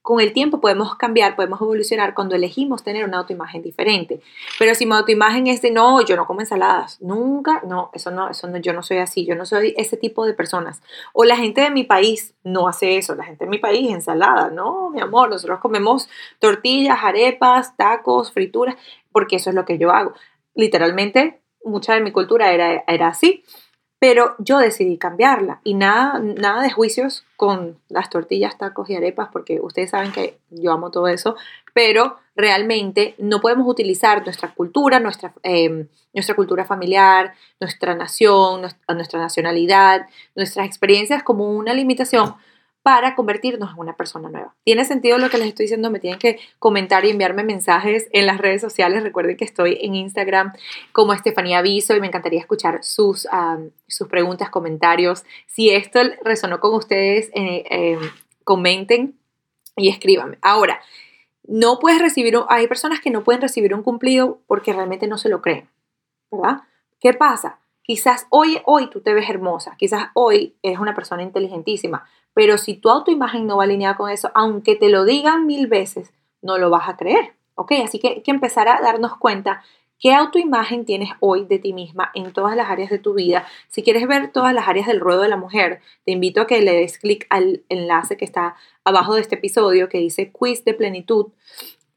con 0.08 0.22
el 0.22 0.32
tiempo 0.32 0.58
podemos 0.58 0.96
cambiar, 0.96 1.36
podemos 1.36 1.60
evolucionar 1.60 2.14
cuando 2.14 2.34
elegimos 2.34 2.82
tener 2.82 3.04
una 3.04 3.18
autoimagen 3.18 3.60
diferente. 3.60 4.22
Pero 4.58 4.74
si 4.74 4.86
mi 4.86 4.94
autoimagen 4.94 5.48
es 5.48 5.60
de 5.60 5.70
no, 5.70 6.00
yo 6.00 6.16
no 6.16 6.26
como 6.26 6.40
ensaladas, 6.40 6.98
nunca, 7.02 7.60
no, 7.66 7.90
eso 7.92 8.10
no, 8.10 8.30
eso 8.30 8.48
no, 8.48 8.56
yo 8.56 8.72
no 8.72 8.82
soy 8.82 8.96
así, 8.96 9.26
yo 9.26 9.34
no 9.34 9.44
soy 9.44 9.74
ese 9.76 9.98
tipo 9.98 10.24
de 10.24 10.32
personas. 10.32 10.80
O 11.12 11.24
la 11.24 11.36
gente 11.36 11.60
de 11.60 11.70
mi 11.70 11.84
país 11.84 12.34
no 12.42 12.68
hace 12.68 12.96
eso, 12.96 13.14
la 13.16 13.24
gente 13.24 13.44
de 13.44 13.50
mi 13.50 13.58
país, 13.58 13.90
ensalada, 13.90 14.48
no, 14.48 14.88
mi 14.88 15.02
amor, 15.02 15.28
nosotros 15.28 15.60
comemos 15.60 16.08
tortillas, 16.38 17.00
arepas, 17.02 17.76
tacos, 17.76 18.32
frituras, 18.32 18.76
porque 19.12 19.36
eso 19.36 19.50
es 19.50 19.56
lo 19.56 19.66
que 19.66 19.76
yo 19.76 19.90
hago. 19.90 20.14
Literalmente, 20.54 21.42
mucha 21.62 21.92
de 21.92 22.00
mi 22.00 22.12
cultura 22.12 22.54
era, 22.54 22.82
era 22.86 23.08
así 23.08 23.44
pero 23.98 24.36
yo 24.38 24.58
decidí 24.58 24.96
cambiarla 24.96 25.60
y 25.64 25.74
nada, 25.74 26.20
nada 26.20 26.62
de 26.62 26.70
juicios 26.70 27.24
con 27.36 27.78
las 27.88 28.10
tortillas, 28.10 28.56
tacos 28.56 28.88
y 28.90 28.96
arepas, 28.96 29.28
porque 29.32 29.60
ustedes 29.60 29.90
saben 29.90 30.12
que 30.12 30.38
yo 30.50 30.72
amo 30.72 30.90
todo 30.90 31.08
eso, 31.08 31.36
pero 31.74 32.16
realmente 32.36 33.16
no 33.18 33.40
podemos 33.40 33.66
utilizar 33.68 34.24
nuestra 34.24 34.54
cultura, 34.54 35.00
nuestra, 35.00 35.32
em, 35.42 35.88
nuestra 36.14 36.36
cultura 36.36 36.64
familiar, 36.64 37.34
nuestra 37.60 37.94
nación, 37.96 38.62
nuestra 38.62 39.18
nacionalidad, 39.18 40.06
nuestras 40.36 40.66
experiencias 40.66 41.24
como 41.24 41.50
una 41.50 41.74
limitación 41.74 42.34
para 42.88 43.14
convertirnos 43.14 43.72
en 43.72 43.78
una 43.80 43.96
persona 43.96 44.30
nueva. 44.30 44.54
¿Tiene 44.64 44.82
sentido 44.86 45.18
lo 45.18 45.28
que 45.28 45.36
les 45.36 45.48
estoy 45.48 45.64
diciendo? 45.64 45.90
Me 45.90 46.00
tienen 46.00 46.18
que 46.18 46.38
comentar 46.58 47.04
y 47.04 47.10
enviarme 47.10 47.44
mensajes 47.44 48.08
en 48.12 48.24
las 48.24 48.38
redes 48.38 48.62
sociales. 48.62 49.02
Recuerden 49.02 49.36
que 49.36 49.44
estoy 49.44 49.76
en 49.82 49.94
Instagram 49.94 50.54
como 50.90 51.12
Estefanía 51.12 51.58
Aviso 51.58 51.94
y 51.94 52.00
me 52.00 52.06
encantaría 52.06 52.40
escuchar 52.40 52.82
sus, 52.82 53.28
sus 53.88 54.08
preguntas, 54.08 54.48
comentarios. 54.48 55.24
Si 55.46 55.68
esto 55.68 56.00
resonó 56.24 56.60
con 56.60 56.72
ustedes, 56.72 57.30
eh, 57.34 57.64
em, 57.68 58.00
comenten 58.42 59.18
y 59.76 59.90
escríbanme. 59.90 60.38
Ahora, 60.40 60.80
no 61.46 61.80
puedes 61.80 62.00
recibir, 62.00 62.38
hay 62.48 62.68
personas 62.68 63.00
que 63.00 63.10
no 63.10 63.22
pueden 63.22 63.42
recibir 63.42 63.74
un 63.74 63.82
cumplido 63.82 64.40
porque 64.46 64.72
realmente 64.72 65.08
no 65.08 65.18
se 65.18 65.28
lo 65.28 65.42
creen, 65.42 65.68
¿verdad? 66.30 66.62
¿Qué 67.00 67.12
pasa? 67.12 67.58
Quizás 67.88 68.26
hoy, 68.28 68.60
hoy 68.66 68.90
tú 68.90 69.00
te 69.00 69.14
ves 69.14 69.30
hermosa, 69.30 69.74
quizás 69.78 70.10
hoy 70.12 70.54
eres 70.62 70.78
una 70.78 70.94
persona 70.94 71.22
inteligentísima, 71.22 72.04
pero 72.34 72.58
si 72.58 72.74
tu 72.74 72.90
autoimagen 72.90 73.46
no 73.46 73.56
va 73.56 73.64
alineada 73.64 73.96
con 73.96 74.10
eso, 74.10 74.30
aunque 74.34 74.76
te 74.76 74.90
lo 74.90 75.06
digan 75.06 75.46
mil 75.46 75.68
veces, 75.68 76.12
no 76.42 76.58
lo 76.58 76.68
vas 76.68 76.86
a 76.86 76.98
creer. 76.98 77.32
¿Ok? 77.54 77.72
Así 77.82 77.98
que 77.98 78.08
hay 78.08 78.20
que 78.20 78.30
empezar 78.30 78.68
a 78.68 78.82
darnos 78.82 79.16
cuenta 79.16 79.62
qué 79.98 80.12
autoimagen 80.12 80.84
tienes 80.84 81.12
hoy 81.20 81.46
de 81.46 81.58
ti 81.58 81.72
misma 81.72 82.10
en 82.14 82.34
todas 82.34 82.54
las 82.56 82.68
áreas 82.68 82.90
de 82.90 82.98
tu 82.98 83.14
vida. 83.14 83.46
Si 83.68 83.82
quieres 83.82 84.06
ver 84.06 84.32
todas 84.32 84.52
las 84.52 84.68
áreas 84.68 84.86
del 84.86 85.00
ruedo 85.00 85.22
de 85.22 85.30
la 85.30 85.38
mujer, 85.38 85.80
te 86.04 86.12
invito 86.12 86.42
a 86.42 86.46
que 86.46 86.60
le 86.60 86.74
des 86.74 86.98
clic 86.98 87.26
al 87.30 87.62
enlace 87.70 88.18
que 88.18 88.26
está 88.26 88.54
abajo 88.84 89.14
de 89.14 89.22
este 89.22 89.36
episodio 89.36 89.88
que 89.88 89.96
dice 89.96 90.30
Quiz 90.30 90.62
de 90.66 90.74
Plenitud 90.74 91.28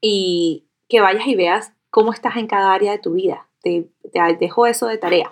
y 0.00 0.64
que 0.88 1.02
vayas 1.02 1.26
y 1.26 1.36
veas 1.36 1.74
cómo 1.90 2.14
estás 2.14 2.36
en 2.36 2.46
cada 2.46 2.72
área 2.72 2.92
de 2.92 2.98
tu 2.98 3.12
vida. 3.12 3.46
Te, 3.60 3.90
dejo 4.40 4.66
eso 4.66 4.86
de 4.86 4.96
tarea. 4.96 5.30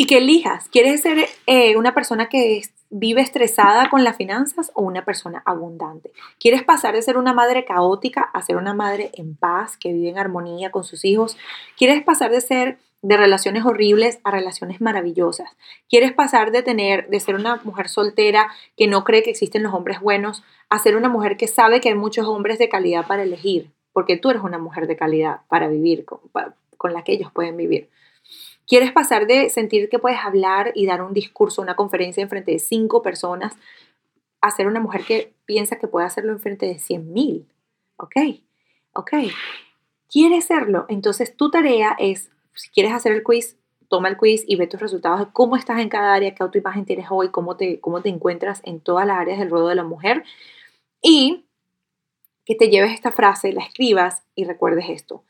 Y 0.00 0.06
que 0.06 0.16
elijas, 0.16 0.70
¿quieres 0.70 1.02
ser 1.02 1.28
eh, 1.46 1.76
una 1.76 1.92
persona 1.92 2.30
que 2.30 2.62
¿Vive 2.88 3.20
estresada 3.20 3.90
con 3.90 4.02
las 4.02 4.16
finanzas 4.16 4.72
o 4.74 4.82
una 4.82 5.04
persona 5.04 5.42
abundante? 5.44 6.10
¿Quieres 6.40 6.62
pasar 6.62 6.94
de 6.94 7.02
ser 7.02 7.18
una 7.18 7.34
madre 7.34 7.66
caótica 7.66 8.22
a 8.22 8.40
ser 8.40 8.56
una 8.56 8.72
madre 8.72 9.10
en 9.12 9.36
paz, 9.36 9.76
que 9.76 9.92
vive 9.92 10.08
en 10.08 10.18
armonía 10.18 10.70
con 10.70 10.84
sus 10.84 11.04
hijos? 11.04 11.36
¿Quieres 11.76 12.02
pasar 12.02 12.30
de 12.30 12.40
ser 12.40 12.78
de 13.02 13.18
relaciones 13.18 13.66
horribles 13.66 14.20
a 14.24 14.30
relaciones 14.30 14.80
maravillosas? 14.80 15.50
¿Quieres 15.90 16.14
pasar 16.14 16.50
de 16.50 16.62
tener 16.62 17.10
de 17.10 17.20
ser 17.20 17.34
una 17.34 17.60
mujer 17.62 17.90
soltera 17.90 18.48
que 18.78 18.86
no 18.86 19.04
cree 19.04 19.22
que 19.22 19.30
existen 19.30 19.62
los 19.62 19.74
hombres 19.74 20.00
buenos 20.00 20.42
a 20.70 20.78
ser 20.78 20.96
una 20.96 21.10
mujer 21.10 21.36
que 21.36 21.46
sabe 21.46 21.82
que 21.82 21.90
hay 21.90 21.94
muchos 21.94 22.26
hombres 22.26 22.58
de 22.58 22.70
calidad 22.70 23.06
para 23.06 23.22
elegir? 23.22 23.70
Porque 23.92 24.16
tú 24.16 24.30
eres 24.30 24.42
una 24.42 24.58
mujer 24.58 24.86
de 24.86 24.96
calidad 24.96 25.42
para 25.48 25.68
vivir, 25.68 26.06
con, 26.06 26.20
con 26.78 26.94
la 26.94 27.04
que 27.04 27.12
ellos 27.12 27.30
pueden 27.30 27.58
vivir. 27.58 27.90
¿Quieres 28.70 28.92
pasar 28.92 29.26
de 29.26 29.48
sentir 29.48 29.88
que 29.88 29.98
puedes 29.98 30.20
hablar 30.20 30.70
y 30.76 30.86
dar 30.86 31.02
un 31.02 31.12
discurso, 31.12 31.60
una 31.60 31.74
conferencia 31.74 32.22
en 32.22 32.28
frente 32.28 32.52
de 32.52 32.60
cinco 32.60 33.02
personas, 33.02 33.56
a 34.40 34.52
ser 34.52 34.68
una 34.68 34.78
mujer 34.78 35.02
que 35.02 35.34
piensa 35.44 35.80
que 35.80 35.88
puede 35.88 36.06
hacerlo 36.06 36.30
en 36.30 36.38
frente 36.38 36.66
de 36.66 36.78
cien 36.78 37.12
mil? 37.12 37.48
¿Ok? 37.96 38.14
¿Ok? 38.92 39.10
¿Quieres 40.08 40.44
serlo? 40.44 40.86
Entonces 40.88 41.36
tu 41.36 41.50
tarea 41.50 41.96
es, 41.98 42.30
si 42.54 42.70
quieres 42.70 42.92
hacer 42.92 43.10
el 43.10 43.24
quiz, 43.24 43.56
toma 43.88 44.08
el 44.08 44.16
quiz 44.16 44.44
y 44.46 44.54
ve 44.54 44.68
tus 44.68 44.78
resultados 44.78 45.18
de 45.18 45.32
cómo 45.32 45.56
estás 45.56 45.80
en 45.80 45.88
cada 45.88 46.14
área, 46.14 46.32
qué 46.36 46.44
autoimagen 46.44 46.84
tienes 46.84 47.06
hoy, 47.10 47.30
cómo 47.30 47.56
te, 47.56 47.80
cómo 47.80 48.02
te 48.02 48.08
encuentras 48.08 48.62
en 48.62 48.78
todas 48.78 49.04
las 49.04 49.18
áreas 49.18 49.40
del 49.40 49.50
ruedo 49.50 49.66
de 49.66 49.74
la 49.74 49.82
mujer. 49.82 50.22
Y 51.02 51.44
que 52.44 52.54
te 52.54 52.68
lleves 52.68 52.92
esta 52.92 53.10
frase, 53.10 53.52
la 53.52 53.64
escribas 53.64 54.22
y 54.36 54.44
recuerdes 54.44 54.84
esto. 54.90 55.24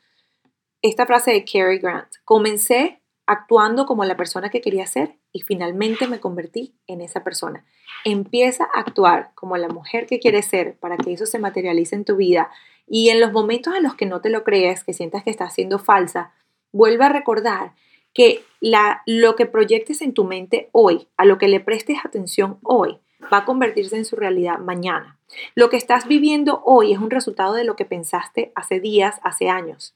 Esta 0.82 1.06
frase 1.06 1.30
de 1.30 1.46
Cary 1.46 1.78
Grant. 1.78 2.16
Comencé 2.26 2.99
actuando 3.30 3.86
como 3.86 4.04
la 4.04 4.16
persona 4.16 4.50
que 4.50 4.60
quería 4.60 4.88
ser 4.88 5.14
y 5.32 5.42
finalmente 5.42 6.08
me 6.08 6.18
convertí 6.18 6.74
en 6.88 7.00
esa 7.00 7.22
persona. 7.22 7.64
Empieza 8.04 8.64
a 8.64 8.80
actuar 8.80 9.30
como 9.36 9.56
la 9.56 9.68
mujer 9.68 10.06
que 10.06 10.18
quieres 10.18 10.46
ser 10.46 10.76
para 10.78 10.96
que 10.96 11.12
eso 11.12 11.26
se 11.26 11.38
materialice 11.38 11.94
en 11.94 12.04
tu 12.04 12.16
vida 12.16 12.50
y 12.88 13.10
en 13.10 13.20
los 13.20 13.30
momentos 13.30 13.76
en 13.76 13.84
los 13.84 13.94
que 13.94 14.04
no 14.04 14.20
te 14.20 14.30
lo 14.30 14.42
crees, 14.42 14.82
que 14.82 14.92
sientas 14.92 15.22
que 15.22 15.30
estás 15.30 15.54
siendo 15.54 15.78
falsa, 15.78 16.32
vuelve 16.72 17.04
a 17.04 17.08
recordar 17.08 17.72
que 18.12 18.42
la, 18.58 19.02
lo 19.06 19.36
que 19.36 19.46
proyectes 19.46 20.02
en 20.02 20.12
tu 20.12 20.24
mente 20.24 20.68
hoy, 20.72 21.06
a 21.16 21.24
lo 21.24 21.38
que 21.38 21.46
le 21.46 21.60
prestes 21.60 21.98
atención 22.04 22.58
hoy, 22.64 22.98
va 23.32 23.38
a 23.38 23.44
convertirse 23.44 23.96
en 23.96 24.06
su 24.06 24.16
realidad 24.16 24.58
mañana. 24.58 25.20
Lo 25.54 25.70
que 25.70 25.76
estás 25.76 26.08
viviendo 26.08 26.62
hoy 26.64 26.92
es 26.92 26.98
un 26.98 27.10
resultado 27.10 27.54
de 27.54 27.62
lo 27.62 27.76
que 27.76 27.84
pensaste 27.84 28.50
hace 28.56 28.80
días, 28.80 29.20
hace 29.22 29.48
años, 29.48 29.94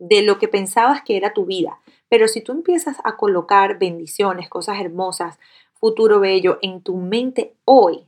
de 0.00 0.22
lo 0.22 0.40
que 0.40 0.48
pensabas 0.48 1.02
que 1.02 1.16
era 1.16 1.32
tu 1.32 1.46
vida. 1.46 1.78
Pero 2.08 2.28
si 2.28 2.40
tú 2.40 2.52
empiezas 2.52 2.96
a 3.04 3.16
colocar 3.16 3.78
bendiciones, 3.78 4.48
cosas 4.48 4.80
hermosas, 4.80 5.38
futuro 5.74 6.20
bello 6.20 6.58
en 6.62 6.82
tu 6.82 6.96
mente 6.96 7.54
hoy, 7.64 8.06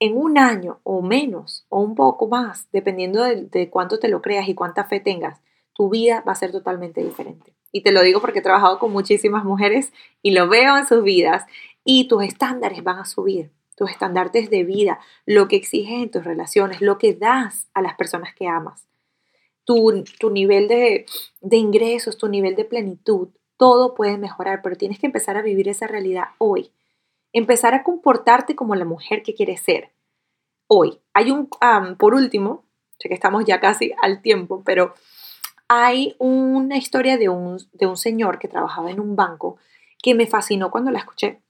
en 0.00 0.16
un 0.16 0.38
año 0.38 0.80
o 0.82 1.02
menos 1.02 1.64
o 1.68 1.80
un 1.80 1.94
poco 1.94 2.28
más, 2.28 2.68
dependiendo 2.72 3.22
de, 3.22 3.70
cuánto 3.70 3.98
te 3.98 4.08
lo 4.08 4.20
creas 4.20 4.48
y 4.48 4.54
cuánta 4.54 4.84
fe 4.84 5.00
tengas, 5.00 5.40
tu 5.72 5.88
vida 5.88 6.22
va 6.26 6.32
a 6.32 6.36
ser 6.36 6.52
totalmente 6.52 7.02
diferente. 7.02 7.54
Y 7.72 7.82
te 7.82 7.90
lo 7.90 8.02
digo 8.02 8.20
porque 8.20 8.38
he 8.40 8.42
trabajado 8.42 8.78
con 8.78 8.92
muchísimas 8.92 9.44
mujeres 9.44 9.92
y 10.22 10.32
lo 10.32 10.48
veo 10.48 10.76
en 10.76 10.86
sus 10.86 11.02
vidas 11.02 11.44
y 11.84 12.06
tus 12.06 12.22
estándares 12.22 12.84
van 12.84 12.98
a 12.98 13.04
subir, 13.04 13.50
tus 13.76 13.90
estándares 13.90 14.50
de 14.50 14.62
vida, 14.62 15.00
lo 15.26 15.48
que 15.48 15.56
exiges 15.56 16.02
en 16.02 16.10
tus 16.10 16.24
relaciones, 16.24 16.80
lo 16.80 16.98
que 16.98 17.14
das 17.14 17.68
a 17.74 17.82
las 17.82 17.94
personas 17.96 18.34
que 18.34 18.46
amas 18.46 18.86
tu, 19.64 20.30
nivel 20.30 20.68
de, 20.68 21.06
de 21.40 21.56
ingresos, 21.56 22.18
tu 22.18 22.28
nivel 22.28 22.54
de 22.56 22.64
plenitud, 22.64 23.28
todo 23.56 23.94
puede 23.94 24.18
mejorar, 24.18 24.60
pero 24.62 24.76
tienes 24.76 24.98
que 24.98 25.06
empezar 25.06 25.36
a 25.36 25.42
vivir 25.42 25.68
esa 25.68 25.86
realidad 25.86 26.28
hoy. 26.38 26.70
Empezar 27.32 27.74
a 27.74 27.82
comportarte 27.82 28.54
como 28.54 28.74
la 28.74 28.84
mujer 28.84 29.22
que 29.22 29.34
quieres 29.34 29.60
ser 29.60 29.90
hoy. 30.66 31.00
Hay 31.12 31.30
un, 31.30 31.48
por 31.96 32.14
último, 32.14 32.64
sé 32.98 33.08
que 33.08 33.14
estamos 33.14 33.44
ya 33.44 33.60
casi 33.60 33.92
al 34.02 34.22
tiempo, 34.22 34.62
pero 34.64 34.94
hay 35.68 36.14
una 36.18 36.76
historia 36.76 37.16
de 37.16 37.28
un, 37.28 37.58
de 37.72 37.86
un 37.86 37.96
señor 37.96 38.38
que 38.38 38.48
trabajaba 38.48 38.90
en 38.90 39.00
un 39.00 39.16
banco 39.16 39.56
que 40.02 40.14
me 40.14 40.26
fascinó 40.26 40.70
cuando 40.70 40.90
la 40.90 40.98
escuché, 40.98 41.40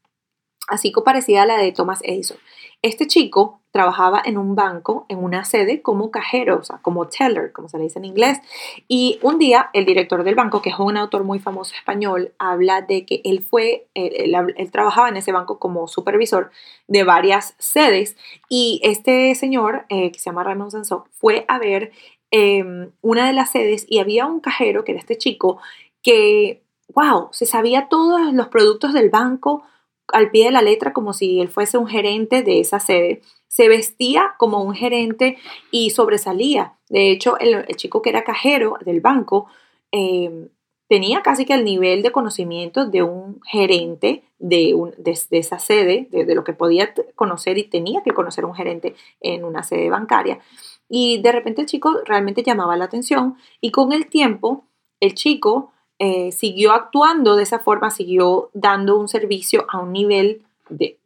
así 0.69 0.93
como 0.93 1.05
parecida 1.05 1.43
a 1.43 1.47
la 1.47 1.59
de 1.59 1.73
Thomas 1.73 2.01
Edison. 2.03 2.39
Este 2.85 3.07
chico 3.07 3.61
trabajaba 3.71 4.21
en 4.23 4.37
un 4.37 4.55
banco, 4.55 5.07
en 5.09 5.25
una 5.25 5.47
sede 5.47 5.81
como 5.81 6.11
cajero, 6.11 6.59
o 6.59 6.65
sea, 6.65 6.81
como 6.83 7.09
teller, 7.09 7.51
como 7.51 7.67
se 7.67 7.79
le 7.79 7.85
dice 7.85 7.99
en 7.99 8.05
inglés. 8.05 8.41
Y 8.89 9.19
un 9.23 9.39
día 9.39 9.71
el 9.73 9.87
director 9.87 10.23
del 10.23 10.35
banco, 10.35 10.61
que 10.61 10.69
es 10.69 10.79
un 10.79 10.99
autor 10.99 11.25
muy 11.25 11.39
famoso 11.39 11.75
español, 11.75 12.35
habla 12.39 12.83
de 12.83 13.07
que 13.07 13.23
él 13.25 13.41
fue, 13.41 13.89
él, 13.95 14.37
trabajaba 14.71 15.09
en 15.09 15.17
ese 15.17 15.33
banco 15.33 15.59
como 15.59 15.89
supervisor 15.89 16.51
de 16.87 17.05
varias 17.05 17.55
sedes 17.59 18.19
y 18.51 18.83
este 18.85 19.35
señor, 19.35 19.87
eh, 19.89 20.13
que 20.13 20.19
se 20.19 20.27
llama 20.27 20.45
Raymond 20.45 20.73
Sansó, 20.73 21.07
fue 21.13 21.47
a 21.49 21.59
ver 21.59 21.91
em, 22.31 22.91
una 23.01 23.27
de 23.27 23.33
las 23.33 23.51
sedes 23.51 23.87
y 23.89 23.99
había 23.99 24.27
un 24.27 24.41
cajero, 24.41 24.85
que 24.85 24.93
era 24.93 25.01
este 25.01 25.17
chico, 25.17 25.59
que, 26.03 26.63
wow, 26.95 27.29
se 27.33 27.47
sabía 27.47 27.89
todos 27.89 28.31
los 28.35 28.49
productos 28.49 28.93
del 28.93 29.09
banco, 29.09 29.63
al 30.13 30.31
pie 30.31 30.47
de 30.47 30.53
la 30.53 30.63
letra 30.63 30.93
como 30.93 31.13
si 31.13 31.41
él 31.41 31.49
fuese 31.49 31.79
un 31.79 31.87
gerente 31.87 32.43
de 32.43 32.61
esa 32.61 32.81
sede. 32.81 33.23
Se 33.49 33.69
vestía 33.69 34.35
como 34.39 34.63
un 34.63 34.75
gerente 34.75 35.39
y 35.71 35.91
sobresalía. 35.91 36.79
De 36.89 37.11
hecho, 37.11 37.39
el, 37.39 37.67
chico 37.77 38.03
que 38.03 38.11
era 38.11 38.25
cajero 38.25 38.77
del 38.85 39.01
banco 39.01 39.47
em, 39.91 40.49
tenía 40.89 41.23
casi 41.23 41.45
que 41.45 41.55
el 41.55 41.65
nivel 41.65 42.03
de 42.03 42.13
conocimiento 42.13 42.87
de 42.87 43.03
un 43.03 43.41
gerente 43.43 44.25
de, 44.39 44.75
un, 44.75 44.93
de, 44.99 45.19
esa 45.31 45.59
sede, 45.59 46.09
de, 46.11 46.35
lo 46.35 46.45
que 46.45 46.53
podía 46.53 46.93
conocer 47.15 47.59
y 47.59 47.65
tenía 47.65 48.03
que 48.03 48.13
conocer 48.13 48.45
un 48.45 48.55
gerente 48.55 48.95
en 49.21 49.45
una 49.45 49.63
sede 49.63 49.89
bancaria. 49.89 50.41
Y 50.89 51.21
de 51.23 51.33
repente 51.33 51.63
el 51.63 51.67
chico 51.67 52.01
realmente 52.05 52.43
llamaba 52.43 52.77
la 52.77 52.85
atención 52.85 53.37
y 53.61 53.71
con 53.71 53.93
el 53.93 54.07
tiempo 54.09 54.67
el 55.01 55.15
chico 55.15 55.73
eh, 55.99 56.33
siguió 56.33 56.73
actuando 56.73 57.37
de 57.37 57.45
esa 57.45 57.61
forma, 57.61 57.91
siguió 57.91 58.51
dando 58.53 58.99
un 58.99 59.09
servicio 59.09 59.67
a 59.69 59.79
un 59.79 59.93
nivel 59.93 60.43
de, 60.69 60.99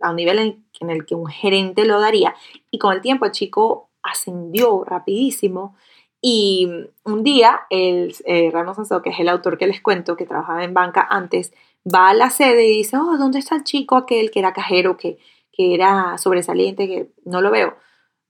a 0.00 0.10
un 0.10 0.16
nivel 0.16 0.38
en, 0.80 0.90
el 0.90 1.06
que 1.06 1.14
un 1.14 1.26
gerente 1.26 1.84
lo 1.84 2.00
daría. 2.00 2.34
Y 2.70 2.78
con 2.78 2.92
el 2.92 3.00
tiempo 3.00 3.24
el 3.26 3.32
chico 3.32 3.88
ascendió 4.02 4.84
rapidísimo 4.84 5.76
y 6.20 6.68
un 7.04 7.22
día 7.22 7.62
el 7.70 8.14
eh, 8.24 8.50
Ramos 8.52 8.78
que 9.02 9.10
es 9.10 9.20
el 9.20 9.28
autor 9.28 9.58
que 9.58 9.66
les 9.66 9.80
cuento, 9.80 10.16
que 10.16 10.26
trabajaba 10.26 10.64
en 10.64 10.74
banca 10.74 11.06
antes, 11.08 11.52
va 11.86 12.08
a 12.08 12.14
la 12.14 12.30
sede 12.30 12.66
y 12.66 12.78
dice, 12.78 12.96
oh, 12.96 13.16
¿dónde 13.16 13.38
está 13.38 13.56
el 13.56 13.64
chico 13.64 13.96
aquel 13.96 14.30
que 14.30 14.40
era 14.40 14.52
cajero, 14.52 14.96
que, 14.96 15.18
que 15.52 15.74
era 15.74 16.18
sobresaliente, 16.18 16.88
que 16.88 17.10
no 17.24 17.40
lo 17.40 17.50
veo? 17.50 17.76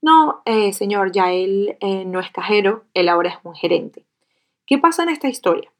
No, 0.02 0.42
eh, 0.44 0.72
señor, 0.72 1.12
ya 1.12 1.32
él 1.32 1.76
eh, 1.80 2.04
no 2.04 2.20
es 2.20 2.30
cajero, 2.30 2.84
él 2.94 3.08
ahora 3.08 3.30
es 3.30 3.36
un 3.44 3.54
gerente. 3.54 4.04
¿Qué 4.66 4.78
pasa 4.78 5.02
en 5.02 5.08
esta 5.10 5.28
historia? 5.28 5.70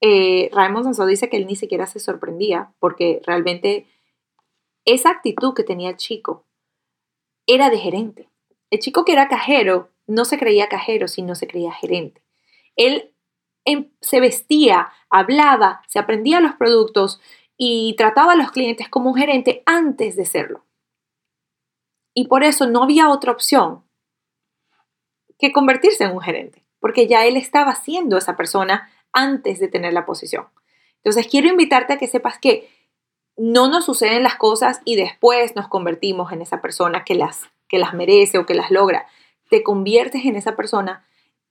Eh, 0.00 0.50
Raymond 0.52 0.84
Sansó 0.84 1.06
dice 1.06 1.28
que 1.28 1.36
él 1.36 1.46
ni 1.46 1.56
siquiera 1.56 1.86
se 1.86 2.00
sorprendía 2.00 2.72
porque 2.78 3.20
realmente 3.26 3.86
esa 4.84 5.10
actitud 5.10 5.54
que 5.54 5.62
tenía 5.62 5.90
el 5.90 5.96
chico 5.96 6.46
era 7.46 7.70
de 7.70 7.78
gerente. 7.78 8.30
El 8.70 8.78
chico 8.78 9.04
que 9.04 9.12
era 9.12 9.28
cajero 9.28 9.90
no 10.06 10.24
se 10.24 10.38
creía 10.38 10.68
cajero, 10.68 11.08
sino 11.08 11.34
se 11.34 11.46
creía 11.46 11.72
gerente. 11.72 12.22
Él 12.76 13.14
em, 13.64 13.90
se 14.00 14.20
vestía, 14.20 14.90
hablaba, 15.10 15.82
se 15.86 15.98
aprendía 15.98 16.40
los 16.40 16.54
productos 16.54 17.20
y 17.56 17.94
trataba 17.96 18.32
a 18.32 18.36
los 18.36 18.52
clientes 18.52 18.88
como 18.88 19.10
un 19.10 19.16
gerente 19.16 19.62
antes 19.66 20.16
de 20.16 20.24
serlo. 20.24 20.64
Y 22.14 22.26
por 22.26 22.42
eso 22.42 22.66
no 22.66 22.82
había 22.82 23.10
otra 23.10 23.32
opción 23.32 23.84
que 25.38 25.52
convertirse 25.52 26.04
en 26.04 26.12
un 26.12 26.20
gerente, 26.20 26.64
porque 26.80 27.06
ya 27.06 27.26
él 27.26 27.36
estaba 27.36 27.74
siendo 27.74 28.16
esa 28.16 28.36
persona 28.36 28.90
antes 29.12 29.58
de 29.58 29.68
tener 29.68 29.92
la 29.92 30.06
posición. 30.06 30.46
Entonces 30.96 31.26
quiero 31.28 31.48
invitarte 31.48 31.94
a 31.94 31.98
que 31.98 32.06
sepas 32.06 32.38
que 32.38 32.68
no 33.36 33.68
nos 33.68 33.86
suceden 33.86 34.22
las 34.22 34.36
cosas 34.36 34.80
y 34.84 34.96
después 34.96 35.56
nos 35.56 35.68
convertimos 35.68 36.32
en 36.32 36.42
esa 36.42 36.60
persona 36.60 37.04
que 37.04 37.14
las, 37.14 37.48
que 37.68 37.78
las 37.78 37.94
merece 37.94 38.38
o 38.38 38.46
que 38.46 38.54
las 38.54 38.70
logra. 38.70 39.06
Te 39.48 39.62
conviertes 39.62 40.24
en 40.26 40.36
esa 40.36 40.56
persona, 40.56 41.06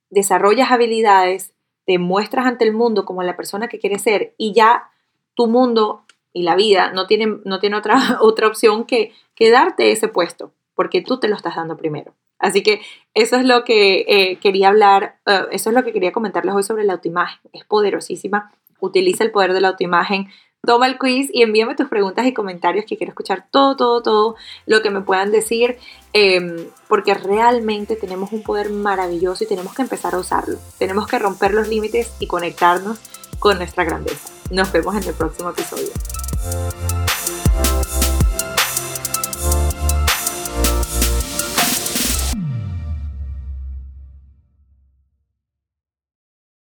desarrollas 0.10 0.72
habilidades, 0.72 1.54
te 1.86 1.98
muestras 1.98 2.46
ante 2.46 2.66
el 2.66 2.74
mundo 2.74 3.06
como 3.06 3.24
la 3.24 3.36
persona 3.36 3.68
que 3.68 3.80
quieres 3.80 4.04
ser 4.04 4.36
y 4.38 4.54
ya 4.54 4.92
tu 5.34 5.48
mundo 5.48 6.06
y 6.32 6.44
la 6.44 6.56
vida 6.56 6.92
no 6.92 7.08
tiene, 7.08 7.40
no 7.46 7.60
tiene 7.60 7.76
otra, 7.76 7.98
otra 8.22 8.48
opción 8.48 8.86
que, 8.86 9.14
que 9.34 9.50
darte 9.50 9.92
ese 9.92 10.08
puesto, 10.08 10.54
porque 10.76 11.02
tú 11.02 11.20
te 11.20 11.28
lo 11.28 11.36
estás 11.36 11.56
dando 11.56 11.76
primero. 11.76 12.14
Así 12.40 12.64
que 12.64 12.82
eso 13.14 13.36
es 13.36 13.46
lo 13.46 13.64
que 13.64 14.06
eh, 14.08 14.38
quería 14.38 14.70
hablar, 14.70 15.18
eh, 15.26 15.42
eso 15.52 15.70
es 15.70 15.76
lo 15.76 15.84
que 15.84 15.94
quería 15.94 16.12
comentarles 16.12 16.56
hoy 16.56 16.64
sobre 16.64 16.86
la 16.86 16.94
autoimagen. 16.94 17.40
Es 17.54 17.66
poderosísima. 17.66 18.52
Utiliza 18.80 19.24
el 19.24 19.32
poder 19.32 19.54
de 19.54 19.62
la 19.62 19.70
autoimagen. 19.70 20.30
Toma 20.66 20.88
el 20.88 20.98
quiz 20.98 21.30
y 21.34 21.42
envíame 21.42 21.76
tus 21.76 21.88
preguntas 21.88 22.26
y 22.26 22.34
comentarios 22.34 22.86
que 22.86 22.98
quiero 22.98 23.12
escuchar 23.12 23.46
todo, 23.50 23.78
todo, 23.78 24.02
todo 24.02 24.36
lo 24.66 24.82
que 24.82 24.90
me 24.90 25.00
puedan 25.00 25.32
decir, 25.32 25.78
em, 26.12 26.68
porque 26.90 27.14
realmente 27.14 27.96
tenemos 27.96 28.34
un 28.34 28.44
poder 28.44 28.70
maravilloso 28.70 29.46
y 29.46 29.48
tenemos 29.48 29.74
que 29.74 29.84
empezar 29.84 30.16
a 30.16 30.20
usarlo. 30.20 30.58
Tenemos 30.78 31.08
que 31.08 31.18
romper 31.18 31.54
los 31.54 31.70
límites 31.70 32.14
y 32.20 32.28
conectarnos 32.28 33.00
con 33.40 33.58
nuestra 33.58 33.86
grandeza. 33.86 34.30
Nos 34.52 34.72
vemos 34.74 34.96
en 34.98 35.04
el 35.04 35.14
próximo 35.14 35.50
episodio. 35.50 35.92